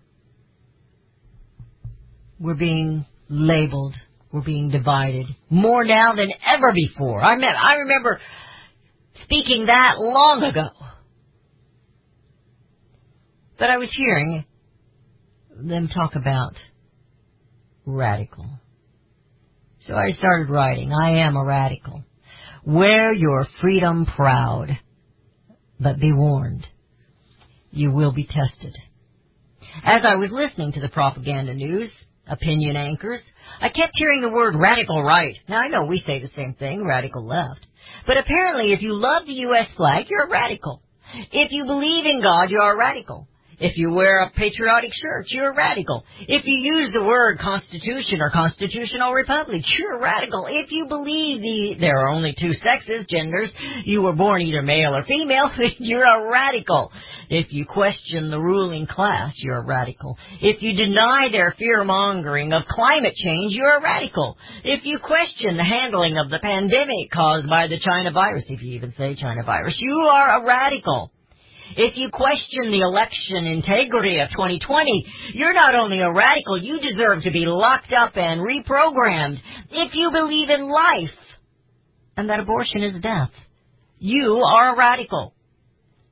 We're 2.40 2.56
being 2.56 3.06
labeled. 3.30 3.96
We're 4.32 4.42
being 4.42 4.70
divided 4.70 5.28
more 5.50 5.84
now 5.84 6.16
than 6.16 6.32
ever 6.48 6.72
before. 6.74 7.22
I 7.22 7.36
mean, 7.36 7.50
I 7.50 7.76
remember 7.76 8.20
speaking 9.24 9.66
that 9.66 9.96
long 9.98 10.44
ago. 10.44 10.70
But 13.60 13.70
I 13.70 13.78
was 13.78 13.90
hearing 13.92 14.46
them 15.68 15.88
talk 15.88 16.16
about 16.16 16.54
radical. 17.86 18.46
So 19.88 19.96
I 19.96 20.12
started 20.14 20.50
writing, 20.50 20.94
I 20.94 21.26
am 21.26 21.36
a 21.36 21.44
radical. 21.44 22.04
Wear 22.66 23.14
your 23.14 23.48
freedom 23.60 24.06
proud, 24.06 24.68
but 25.80 26.00
be 26.00 26.12
warned, 26.12 26.68
you 27.72 27.92
will 27.92 28.12
be 28.12 28.26
tested. 28.26 28.78
As 29.84 30.02
I 30.06 30.16
was 30.16 30.30
listening 30.32 30.74
to 30.74 30.82
the 30.82 30.90
propaganda 30.90 31.56
news, 31.56 31.90
opinion 32.28 32.76
anchors, 32.76 33.22
I 33.60 33.70
kept 33.70 33.94
hearing 33.96 34.22
the 34.22 34.30
word 34.30 34.56
radical 34.56 35.04
right. 35.04 35.36
Now 35.50 35.62
I 35.62 35.70
know 35.70 35.86
we 35.86 36.04
say 36.06 36.22
the 36.22 36.30
same 36.36 36.54
thing, 36.54 36.86
radical 36.86 37.26
left. 37.26 37.66
But 38.06 38.18
apparently 38.18 38.74
if 38.74 38.82
you 38.82 38.94
love 38.94 39.26
the 39.26 39.34
U.S. 39.34 39.68
flag, 39.76 40.06
you're 40.10 40.28
a 40.28 40.30
radical. 40.30 40.84
If 41.32 41.52
you 41.52 41.66
believe 41.66 42.06
in 42.06 42.22
God, 42.22 42.50
you're 42.50 42.74
a 42.74 42.78
radical. 42.78 43.28
If 43.62 43.78
you 43.78 43.92
wear 43.92 44.24
a 44.24 44.32
patriotic 44.32 44.92
shirt, 44.92 45.28
you're 45.30 45.52
a 45.52 45.56
radical. 45.56 46.04
If 46.28 46.48
you 46.48 46.56
use 46.56 46.92
the 46.94 47.04
word 47.04 47.38
constitution 47.38 48.20
or 48.20 48.32
constitutional 48.32 49.14
republic, 49.14 49.62
you're 49.78 49.98
a 49.98 50.02
radical. 50.02 50.48
If 50.50 50.72
you 50.72 50.88
believe 50.88 51.42
the 51.42 51.76
there 51.80 52.00
are 52.00 52.10
only 52.10 52.34
two 52.40 52.54
sexes, 52.54 53.06
genders, 53.08 53.52
you 53.86 54.02
were 54.02 54.14
born 54.14 54.42
either 54.42 54.64
male 54.64 54.96
or 54.96 55.04
female, 55.04 55.52
you're 55.78 56.04
a 56.04 56.28
radical. 56.32 56.92
If 57.30 57.54
you 57.54 57.66
question 57.68 58.32
the 58.32 58.40
ruling 58.40 58.88
class, 58.88 59.34
you're 59.38 59.60
a 59.60 59.66
radical. 59.66 60.18
If 60.42 60.64
you 60.64 60.74
deny 60.74 61.30
their 61.32 61.54
fear 61.56 61.84
mongering 61.84 62.54
of 62.54 62.64
climate 62.66 63.14
change, 63.16 63.54
you're 63.54 63.78
a 63.78 63.82
radical. 63.82 64.38
If 64.64 64.86
you 64.86 64.98
question 64.98 65.58
the 65.58 65.64
handling 65.64 66.18
of 66.18 66.32
the 66.32 66.40
pandemic 66.40 67.12
caused 67.14 67.48
by 67.48 67.68
the 67.68 67.80
China 67.80 68.12
virus, 68.12 68.46
if 68.48 68.60
you 68.64 68.74
even 68.74 68.92
say 68.98 69.14
China 69.14 69.44
virus, 69.44 69.76
you 69.78 70.10
are 70.12 70.42
a 70.42 70.46
radical. 70.48 71.12
If 71.78 71.98
you 71.98 72.10
question 72.10 72.72
the 72.72 72.82
election 72.82 73.46
integrity 73.46 74.20
of 74.20 74.30
2020, 74.32 75.06
you're 75.34 75.54
not 75.54 75.76
only 75.76 76.00
a 76.00 76.12
radical, 76.12 76.62
you 76.62 76.80
deserve 76.80 77.24
to 77.24 77.32
be 77.32 77.46
locked 77.46 77.94
up 77.94 78.16
and 78.16 78.42
reprogrammed. 78.42 79.40
If 79.70 79.96
you 79.96 80.12
believe 80.12 80.50
in 80.50 80.70
life 80.70 81.18
and 82.18 82.30
that 82.30 82.40
abortion 82.40 82.84
is 82.84 83.02
death, 83.02 83.32
you 84.00 84.44
are 84.46 84.74
a 84.74 84.78
radical. 84.78 85.34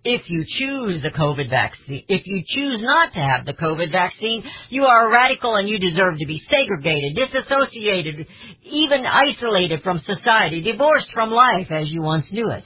If 0.01 0.29
you 0.29 0.45
choose 0.47 1.01
the 1.03 1.09
COVID 1.09 1.49
vaccine, 1.49 2.05
if 2.07 2.25
you 2.25 2.41
choose 2.47 2.81
not 2.81 3.13
to 3.13 3.19
have 3.19 3.45
the 3.45 3.53
COVID 3.53 3.91
vaccine, 3.91 4.43
you 4.69 4.83
are 4.85 5.07
a 5.07 5.11
radical 5.11 5.55
and 5.55 5.67
you 5.67 5.77
deserve 5.77 6.17
to 6.19 6.25
be 6.25 6.41
segregated, 6.49 7.17
disassociated, 7.17 8.25
even 8.63 9.05
isolated 9.05 9.81
from 9.83 10.01
society, 10.05 10.61
divorced 10.61 11.11
from 11.13 11.31
life 11.31 11.69
as 11.69 11.89
you 11.89 12.01
once 12.01 12.25
knew 12.31 12.49
it. 12.49 12.63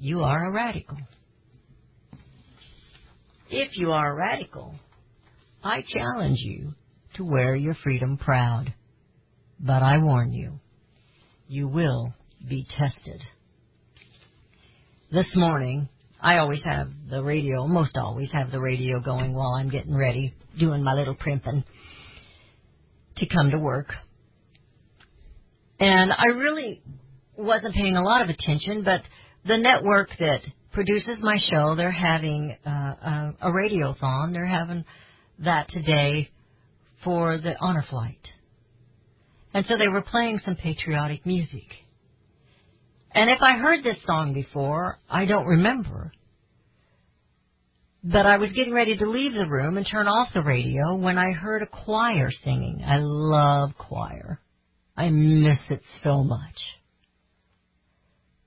You 0.00 0.24
are 0.24 0.46
a 0.46 0.50
radical. 0.50 0.98
If 3.54 3.76
you 3.76 3.92
are 3.92 4.12
a 4.12 4.14
radical, 4.14 4.76
I 5.62 5.84
challenge 5.86 6.38
you 6.38 6.72
to 7.16 7.24
wear 7.24 7.54
your 7.54 7.74
freedom 7.74 8.16
proud. 8.16 8.72
But 9.60 9.82
I 9.82 9.98
warn 9.98 10.32
you, 10.32 10.58
you 11.48 11.68
will 11.68 12.14
be 12.48 12.66
tested. 12.78 13.20
This 15.10 15.26
morning, 15.34 15.90
I 16.18 16.38
always 16.38 16.62
have 16.64 16.88
the 17.10 17.22
radio, 17.22 17.66
most 17.66 17.94
always 17.98 18.30
have 18.32 18.50
the 18.50 18.58
radio 18.58 19.00
going 19.00 19.34
while 19.34 19.52
I'm 19.52 19.68
getting 19.68 19.94
ready, 19.94 20.32
doing 20.58 20.82
my 20.82 20.94
little 20.94 21.14
primping 21.14 21.62
to 23.18 23.26
come 23.26 23.50
to 23.50 23.58
work. 23.58 23.92
And 25.78 26.10
I 26.10 26.28
really 26.28 26.82
wasn't 27.36 27.74
paying 27.74 27.98
a 27.98 28.02
lot 28.02 28.22
of 28.22 28.30
attention, 28.30 28.82
but 28.82 29.02
the 29.44 29.58
network 29.58 30.08
that 30.18 30.40
produces 30.72 31.18
my 31.20 31.38
show. 31.50 31.74
They're 31.74 31.90
having 31.90 32.56
uh, 32.66 32.70
a, 32.70 33.34
a 33.42 33.50
radiothon. 33.50 34.32
They're 34.32 34.46
having 34.46 34.84
that 35.40 35.68
today 35.68 36.30
for 37.04 37.38
the 37.38 37.54
honor 37.60 37.84
flight. 37.88 38.20
And 39.54 39.66
so 39.66 39.76
they 39.76 39.88
were 39.88 40.02
playing 40.02 40.40
some 40.44 40.56
patriotic 40.56 41.26
music. 41.26 41.66
And 43.14 43.28
if 43.28 43.38
I 43.42 43.58
heard 43.58 43.84
this 43.84 43.98
song 44.06 44.32
before, 44.32 44.98
I 45.10 45.26
don't 45.26 45.46
remember. 45.46 46.12
But 48.02 48.26
I 48.26 48.38
was 48.38 48.50
getting 48.50 48.72
ready 48.72 48.96
to 48.96 49.08
leave 49.08 49.34
the 49.34 49.46
room 49.46 49.76
and 49.76 49.86
turn 49.88 50.08
off 50.08 50.28
the 50.34 50.42
radio 50.42 50.96
when 50.96 51.18
I 51.18 51.32
heard 51.32 51.62
a 51.62 51.66
choir 51.66 52.30
singing. 52.42 52.82
I 52.84 52.98
love 53.00 53.70
choir. 53.78 54.40
I 54.96 55.10
miss 55.10 55.58
it 55.70 55.82
so 56.02 56.24
much. 56.24 56.56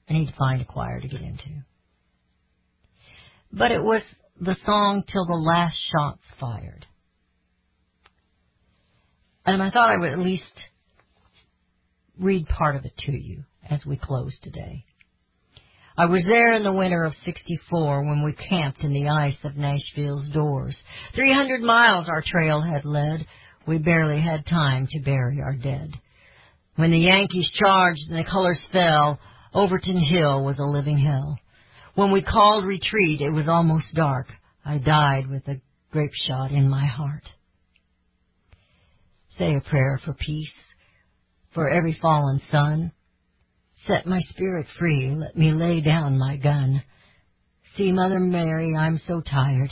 I 0.09 0.13
need 0.13 0.27
to 0.27 0.35
find 0.37 0.61
a 0.61 0.65
choir 0.65 0.99
to 0.99 1.07
get 1.07 1.21
into 1.21 1.63
but 3.51 3.71
it 3.71 3.83
was 3.83 4.01
the 4.39 4.55
song 4.65 5.03
Till 5.11 5.25
the 5.25 5.33
Last 5.33 5.75
Shot's 5.91 6.23
Fired. 6.39 6.85
And 9.45 9.61
I 9.61 9.69
thought 9.69 9.91
I 9.91 9.97
would 9.97 10.11
at 10.11 10.19
least 10.19 10.43
read 12.19 12.47
part 12.47 12.75
of 12.75 12.85
it 12.85 12.97
to 13.05 13.11
you 13.11 13.43
as 13.69 13.85
we 13.85 13.97
close 13.97 14.35
today. 14.41 14.85
I 15.97 16.05
was 16.05 16.23
there 16.27 16.51
in 16.53 16.63
the 16.63 16.73
winter 16.73 17.05
of 17.05 17.13
64 17.23 18.03
when 18.03 18.23
we 18.23 18.33
camped 18.33 18.81
in 18.81 18.91
the 18.91 19.07
ice 19.07 19.37
of 19.45 19.55
Nashville's 19.55 20.29
doors. 20.31 20.75
300 21.15 21.61
miles 21.61 22.09
our 22.09 22.21
trail 22.25 22.61
had 22.61 22.83
led. 22.83 23.25
We 23.65 23.77
barely 23.77 24.19
had 24.19 24.45
time 24.45 24.87
to 24.91 24.99
bury 24.99 25.41
our 25.41 25.55
dead. 25.55 25.91
When 26.75 26.91
the 26.91 26.99
Yankees 26.99 27.49
charged 27.57 28.01
and 28.09 28.19
the 28.19 28.29
colors 28.29 28.59
fell, 28.73 29.19
Overton 29.53 29.97
Hill 29.97 30.43
was 30.43 30.57
a 30.59 30.63
living 30.63 30.97
hell. 30.97 31.39
When 31.95 32.11
we 32.11 32.21
called 32.21 32.65
retreat, 32.65 33.21
it 33.21 33.29
was 33.29 33.47
almost 33.47 33.85
dark. 33.95 34.27
I 34.65 34.79
died 34.79 35.29
with 35.29 35.47
a 35.47 35.61
grape 35.91 36.13
shot 36.27 36.51
in 36.51 36.69
my 36.69 36.85
heart. 36.85 37.23
Say 39.37 39.55
a 39.55 39.61
prayer 39.61 39.99
for 40.03 40.13
peace, 40.13 40.49
for 41.53 41.69
every 41.69 41.97
fallen 42.01 42.41
son. 42.51 42.91
Set 43.87 44.05
my 44.05 44.19
spirit 44.29 44.67
free, 44.77 45.15
let 45.15 45.37
me 45.37 45.53
lay 45.53 45.79
down 45.79 46.17
my 46.17 46.35
gun. 46.35 46.83
See, 47.77 47.91
Mother 47.91 48.19
Mary, 48.19 48.75
I'm 48.75 48.99
so 49.07 49.21
tired, 49.21 49.71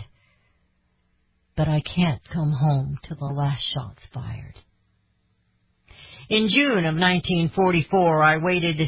but 1.58 1.68
I 1.68 1.82
can't 1.96 2.22
come 2.32 2.52
home 2.52 3.00
till 3.06 3.18
the 3.18 3.34
last 3.34 3.64
shot's 3.74 4.02
fired. 4.14 4.56
In 6.30 6.50
June 6.50 6.86
of 6.86 6.96
1944, 6.96 8.24
I 8.24 8.38
waited 8.38 8.82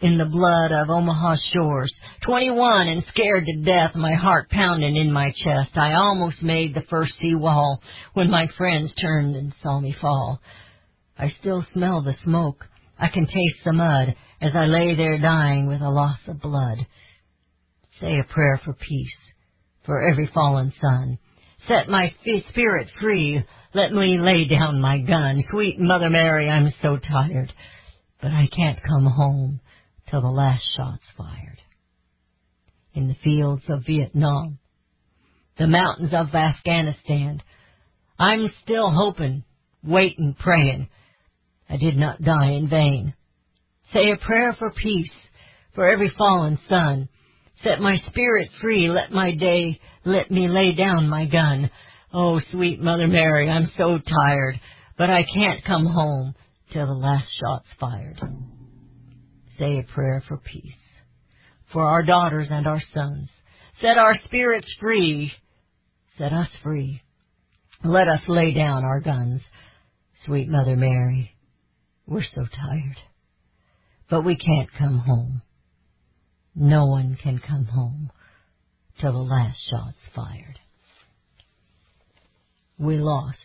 in 0.00 0.16
the 0.16 0.24
blood 0.24 0.72
of 0.72 0.88
Omaha 0.88 1.36
shores. 1.52 1.92
Twenty-one 2.24 2.88
and 2.88 3.04
scared 3.08 3.44
to 3.46 3.62
death, 3.62 3.94
my 3.94 4.14
heart 4.14 4.48
pounding 4.50 4.96
in 4.96 5.12
my 5.12 5.32
chest. 5.44 5.76
I 5.76 5.92
almost 5.92 6.42
made 6.42 6.74
the 6.74 6.84
first 6.88 7.12
sea 7.20 7.34
wall 7.34 7.82
when 8.14 8.30
my 8.30 8.46
friends 8.56 8.92
turned 9.00 9.36
and 9.36 9.54
saw 9.62 9.78
me 9.78 9.94
fall. 10.00 10.40
I 11.18 11.32
still 11.40 11.64
smell 11.72 12.02
the 12.02 12.16
smoke. 12.24 12.66
I 12.98 13.08
can 13.08 13.26
taste 13.26 13.64
the 13.64 13.72
mud 13.72 14.14
as 14.40 14.52
I 14.54 14.66
lay 14.66 14.94
there 14.94 15.18
dying 15.18 15.66
with 15.66 15.82
a 15.82 15.90
loss 15.90 16.18
of 16.26 16.40
blood. 16.40 16.78
Say 18.00 18.18
a 18.18 18.24
prayer 18.24 18.58
for 18.64 18.72
peace, 18.72 19.16
for 19.84 20.08
every 20.08 20.30
fallen 20.32 20.72
son. 20.80 21.18
Set 21.68 21.88
my 21.88 22.14
spirit 22.48 22.88
free. 23.00 23.44
Let 23.74 23.92
me 23.92 24.18
lay 24.18 24.46
down 24.48 24.80
my 24.80 24.98
gun. 24.98 25.42
Sweet 25.50 25.78
Mother 25.78 26.08
Mary, 26.08 26.48
I'm 26.48 26.72
so 26.80 26.96
tired, 26.96 27.52
but 28.22 28.30
I 28.30 28.48
can't 28.56 28.82
come 28.82 29.04
home 29.04 29.60
till 30.10 30.20
the 30.20 30.28
last 30.28 30.62
shot's 30.76 31.04
fired. 31.16 31.58
In 32.92 33.08
the 33.08 33.16
fields 33.22 33.62
of 33.68 33.86
Vietnam, 33.86 34.58
the 35.58 35.68
mountains 35.68 36.12
of 36.12 36.34
Afghanistan, 36.34 37.40
I'm 38.18 38.50
still 38.62 38.90
hoping, 38.90 39.44
waiting, 39.84 40.34
praying. 40.38 40.88
I 41.68 41.76
did 41.76 41.96
not 41.96 42.20
die 42.20 42.50
in 42.50 42.68
vain. 42.68 43.14
Say 43.92 44.10
a 44.10 44.16
prayer 44.16 44.54
for 44.58 44.70
peace, 44.70 45.12
for 45.74 45.88
every 45.88 46.12
fallen 46.18 46.58
son. 46.68 47.08
Set 47.62 47.78
my 47.78 47.96
spirit 48.08 48.48
free, 48.60 48.88
let 48.88 49.12
my 49.12 49.34
day, 49.34 49.78
let 50.04 50.30
me 50.30 50.48
lay 50.48 50.74
down 50.74 51.08
my 51.08 51.26
gun. 51.26 51.70
Oh, 52.12 52.40
sweet 52.50 52.80
Mother 52.80 53.06
Mary, 53.06 53.48
I'm 53.48 53.70
so 53.76 53.98
tired, 53.98 54.58
but 54.98 55.10
I 55.10 55.24
can't 55.32 55.64
come 55.64 55.86
home 55.86 56.34
till 56.72 56.86
the 56.86 56.92
last 56.92 57.28
shot's 57.40 57.68
fired 57.78 58.20
say 59.60 59.78
a 59.78 59.94
prayer 59.94 60.24
for 60.26 60.38
peace, 60.38 60.72
for 61.72 61.84
our 61.84 62.02
daughters 62.02 62.48
and 62.50 62.66
our 62.66 62.80
sons. 62.94 63.28
Set 63.80 63.98
our 63.98 64.16
spirits 64.24 64.72
free. 64.80 65.32
Set 66.18 66.32
us 66.32 66.48
free. 66.62 67.02
Let 67.84 68.08
us 68.08 68.20
lay 68.26 68.52
down 68.52 68.84
our 68.84 69.00
guns. 69.00 69.42
Sweet 70.24 70.48
Mother 70.48 70.76
Mary, 70.76 71.34
we're 72.06 72.24
so 72.34 72.44
tired. 72.44 72.96
But 74.08 74.24
we 74.24 74.36
can't 74.36 74.68
come 74.76 74.98
home. 74.98 75.42
No 76.54 76.86
one 76.86 77.16
can 77.22 77.38
come 77.38 77.66
home 77.66 78.10
till 79.00 79.12
the 79.12 79.18
last 79.18 79.58
shot's 79.70 79.96
fired. 80.14 80.58
We 82.78 82.96
lost 82.96 83.38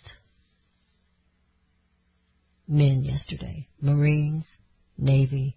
men 2.68 3.04
yesterday, 3.04 3.68
Marines, 3.82 4.46
Navy. 4.98 5.56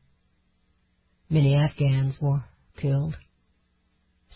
Many 1.30 1.56
Afghans 1.56 2.14
were 2.20 2.44
killed. 2.80 3.16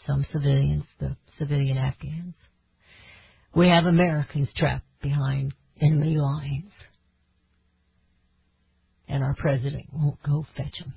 Some 0.06 0.26
civilians, 0.32 0.84
the 1.00 1.16
civilian 1.38 1.78
Afghans. 1.78 2.34
We 3.54 3.68
have 3.68 3.84
Americans 3.84 4.48
trapped 4.56 4.84
behind 5.00 5.54
enemy 5.80 6.16
lines. 6.16 6.72
And 9.08 9.22
our 9.22 9.34
president 9.34 9.86
won't 9.92 10.22
go 10.22 10.46
fetch 10.56 10.78
them. 10.80 10.94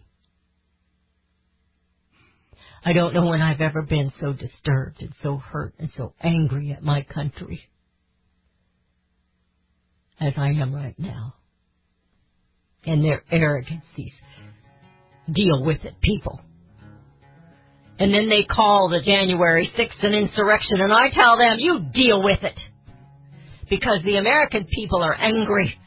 I 2.84 2.94
don't 2.94 3.14
know 3.14 3.26
when 3.26 3.42
I've 3.42 3.62
ever 3.62 3.82
been 3.82 4.12
so 4.22 4.32
disturbed 4.32 5.02
and 5.02 5.12
so 5.24 5.38
hurt 5.38 5.74
and 5.80 5.90
so 5.98 6.14
angry 6.22 6.72
at 6.72 6.84
my 6.84 7.02
country 7.02 7.62
as 10.20 10.34
I 10.38 10.50
am 10.50 10.74
right 10.74 10.98
now. 10.98 11.34
And 12.86 13.04
their 13.04 13.24
arrogancies. 13.32 14.14
Deal 15.32 15.64
with 15.64 15.84
it, 15.84 15.96
people. 16.02 16.40
And 17.98 18.14
then 18.14 18.30
they 18.30 18.44
call 18.44 18.90
the 18.90 19.04
January 19.04 19.72
6th 19.78 20.06
an 20.06 20.14
insurrection, 20.14 20.82
and 20.82 20.92
I 20.92 21.10
tell 21.12 21.38
them, 21.38 21.58
you 21.60 21.80
deal 21.94 22.22
with 22.22 22.44
it. 22.44 22.60
Because 23.70 24.00
the 24.04 24.18
American 24.18 24.66
people 24.66 25.02
are 25.02 25.16
angry. 25.16 25.78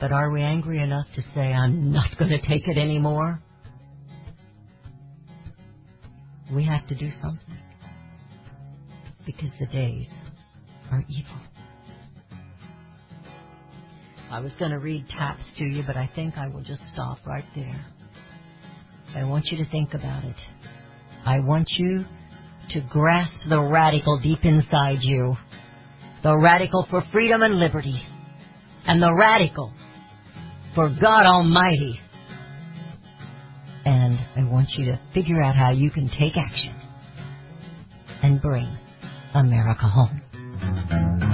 But 0.00 0.12
are 0.12 0.30
we 0.30 0.42
angry 0.42 0.82
enough 0.82 1.06
to 1.14 1.22
say, 1.34 1.52
I'm 1.52 1.92
not 1.92 2.18
going 2.18 2.30
to 2.30 2.46
take 2.46 2.68
it 2.68 2.76
anymore? 2.76 3.40
We 6.52 6.64
have 6.64 6.86
to 6.88 6.94
do 6.94 7.10
something. 7.22 7.58
Because 9.24 9.50
the 9.58 9.66
days 9.66 10.08
are 10.90 11.04
evil. 11.08 11.40
I 14.30 14.40
was 14.40 14.52
going 14.58 14.72
to 14.72 14.78
read 14.78 15.06
taps 15.08 15.42
to 15.58 15.64
you, 15.64 15.82
but 15.86 15.96
I 15.96 16.10
think 16.14 16.36
I 16.36 16.48
will 16.48 16.62
just 16.62 16.82
stop 16.92 17.18
right 17.26 17.44
there. 17.54 17.84
I 19.14 19.24
want 19.24 19.46
you 19.46 19.58
to 19.64 19.70
think 19.70 19.94
about 19.94 20.24
it. 20.24 20.36
I 21.24 21.38
want 21.40 21.68
you 21.76 22.04
to 22.70 22.80
grasp 22.90 23.48
the 23.48 23.60
radical 23.60 24.20
deep 24.20 24.44
inside 24.44 24.98
you. 25.00 25.36
The 26.22 26.36
radical 26.36 26.86
for 26.90 27.02
freedom 27.12 27.42
and 27.42 27.58
liberty. 27.58 28.02
And 28.86 29.00
the 29.00 29.14
radical 29.14 29.72
for 30.74 30.88
God 30.88 31.24
Almighty. 31.24 32.00
And 33.84 34.18
I 34.36 34.42
want 34.50 34.70
you 34.76 34.86
to 34.86 35.00
figure 35.14 35.40
out 35.40 35.54
how 35.54 35.70
you 35.70 35.90
can 35.90 36.10
take 36.18 36.36
action 36.36 36.74
and 38.22 38.42
bring 38.42 38.76
America 39.34 39.86
home. 39.86 41.25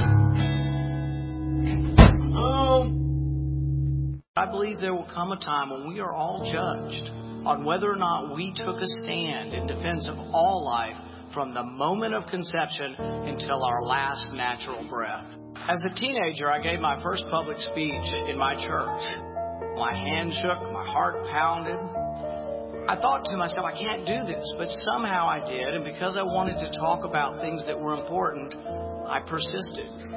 I 4.34 4.46
believe 4.46 4.80
there 4.80 4.94
will 4.94 5.10
come 5.12 5.30
a 5.30 5.36
time 5.36 5.68
when 5.68 5.92
we 5.92 6.00
are 6.00 6.14
all 6.14 6.40
judged 6.40 7.10
on 7.44 7.66
whether 7.66 7.92
or 7.92 7.96
not 7.96 8.34
we 8.34 8.50
took 8.56 8.80
a 8.80 8.88
stand 9.04 9.52
in 9.52 9.66
defense 9.66 10.08
of 10.08 10.16
all 10.32 10.64
life 10.64 10.96
from 11.34 11.52
the 11.52 11.62
moment 11.62 12.14
of 12.14 12.24
conception 12.30 12.96
until 13.28 13.62
our 13.62 13.82
last 13.82 14.32
natural 14.32 14.88
breath. 14.88 15.26
As 15.68 15.84
a 15.84 15.94
teenager, 16.00 16.48
I 16.48 16.62
gave 16.62 16.80
my 16.80 16.96
first 17.02 17.26
public 17.30 17.58
speech 17.58 18.08
in 18.26 18.38
my 18.38 18.56
church. 18.56 19.04
My 19.76 19.92
hand 19.92 20.32
shook, 20.40 20.64
my 20.72 20.86
heart 20.88 21.28
pounded. 21.28 21.76
I 22.88 22.96
thought 22.96 23.26
to 23.28 23.36
myself, 23.36 23.66
I 23.66 23.76
can't 23.76 24.06
do 24.06 24.24
this, 24.24 24.54
but 24.56 24.68
somehow 24.88 25.28
I 25.28 25.44
did, 25.46 25.74
and 25.74 25.84
because 25.84 26.16
I 26.16 26.22
wanted 26.24 26.56
to 26.56 26.72
talk 26.80 27.04
about 27.04 27.42
things 27.42 27.66
that 27.66 27.78
were 27.78 28.00
important, 28.00 28.54
I 29.04 29.20
persisted. 29.28 30.11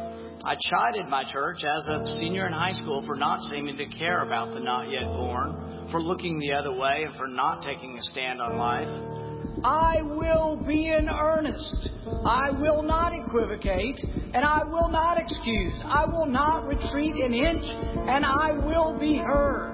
I 0.46 0.56
chided 0.56 1.08
my 1.08 1.24
church 1.24 1.64
as 1.64 1.88
a 1.88 2.06
senior 2.20 2.46
in 2.46 2.54
high 2.54 2.74
school 2.74 3.04
for 3.08 3.16
not 3.16 3.42
seeming 3.50 3.78
to 3.78 3.86
care 3.88 4.24
about 4.24 4.54
the 4.54 4.60
not 4.60 4.92
yet 4.92 5.06
born, 5.06 5.88
for 5.90 6.00
looking 6.00 6.38
the 6.38 6.52
other 6.54 6.72
way, 6.72 7.04
and 7.08 7.16
for 7.16 7.26
not 7.26 7.64
taking 7.64 7.98
a 7.98 8.04
stand 8.04 8.40
on 8.40 8.56
life. 8.56 9.16
I 9.64 10.04
will 10.04 10.56
be 10.56 10.90
in 10.90 11.10
earnest. 11.10 11.90
I 12.24 12.52
will 12.52 12.84
not 12.84 13.12
equivocate, 13.14 14.00
and 14.36 14.46
I 14.46 14.64
will 14.66 14.90
not 14.90 15.20
excuse. 15.20 15.74
I 15.84 16.06
will 16.06 16.28
not 16.28 16.68
retreat 16.68 17.16
an 17.16 17.34
inch, 17.34 17.66
and 17.66 18.24
I 18.24 18.52
will 18.52 19.00
be 19.00 19.18
heard. 19.18 19.72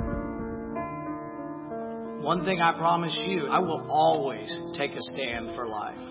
One 2.21 2.45
thing 2.45 2.61
I 2.61 2.77
promise 2.77 3.19
you, 3.25 3.47
I 3.47 3.59
will 3.59 3.85
always 3.89 4.49
take 4.77 4.91
a 4.91 5.01
stand 5.01 5.53
for 5.53 5.67
life. 5.67 6.10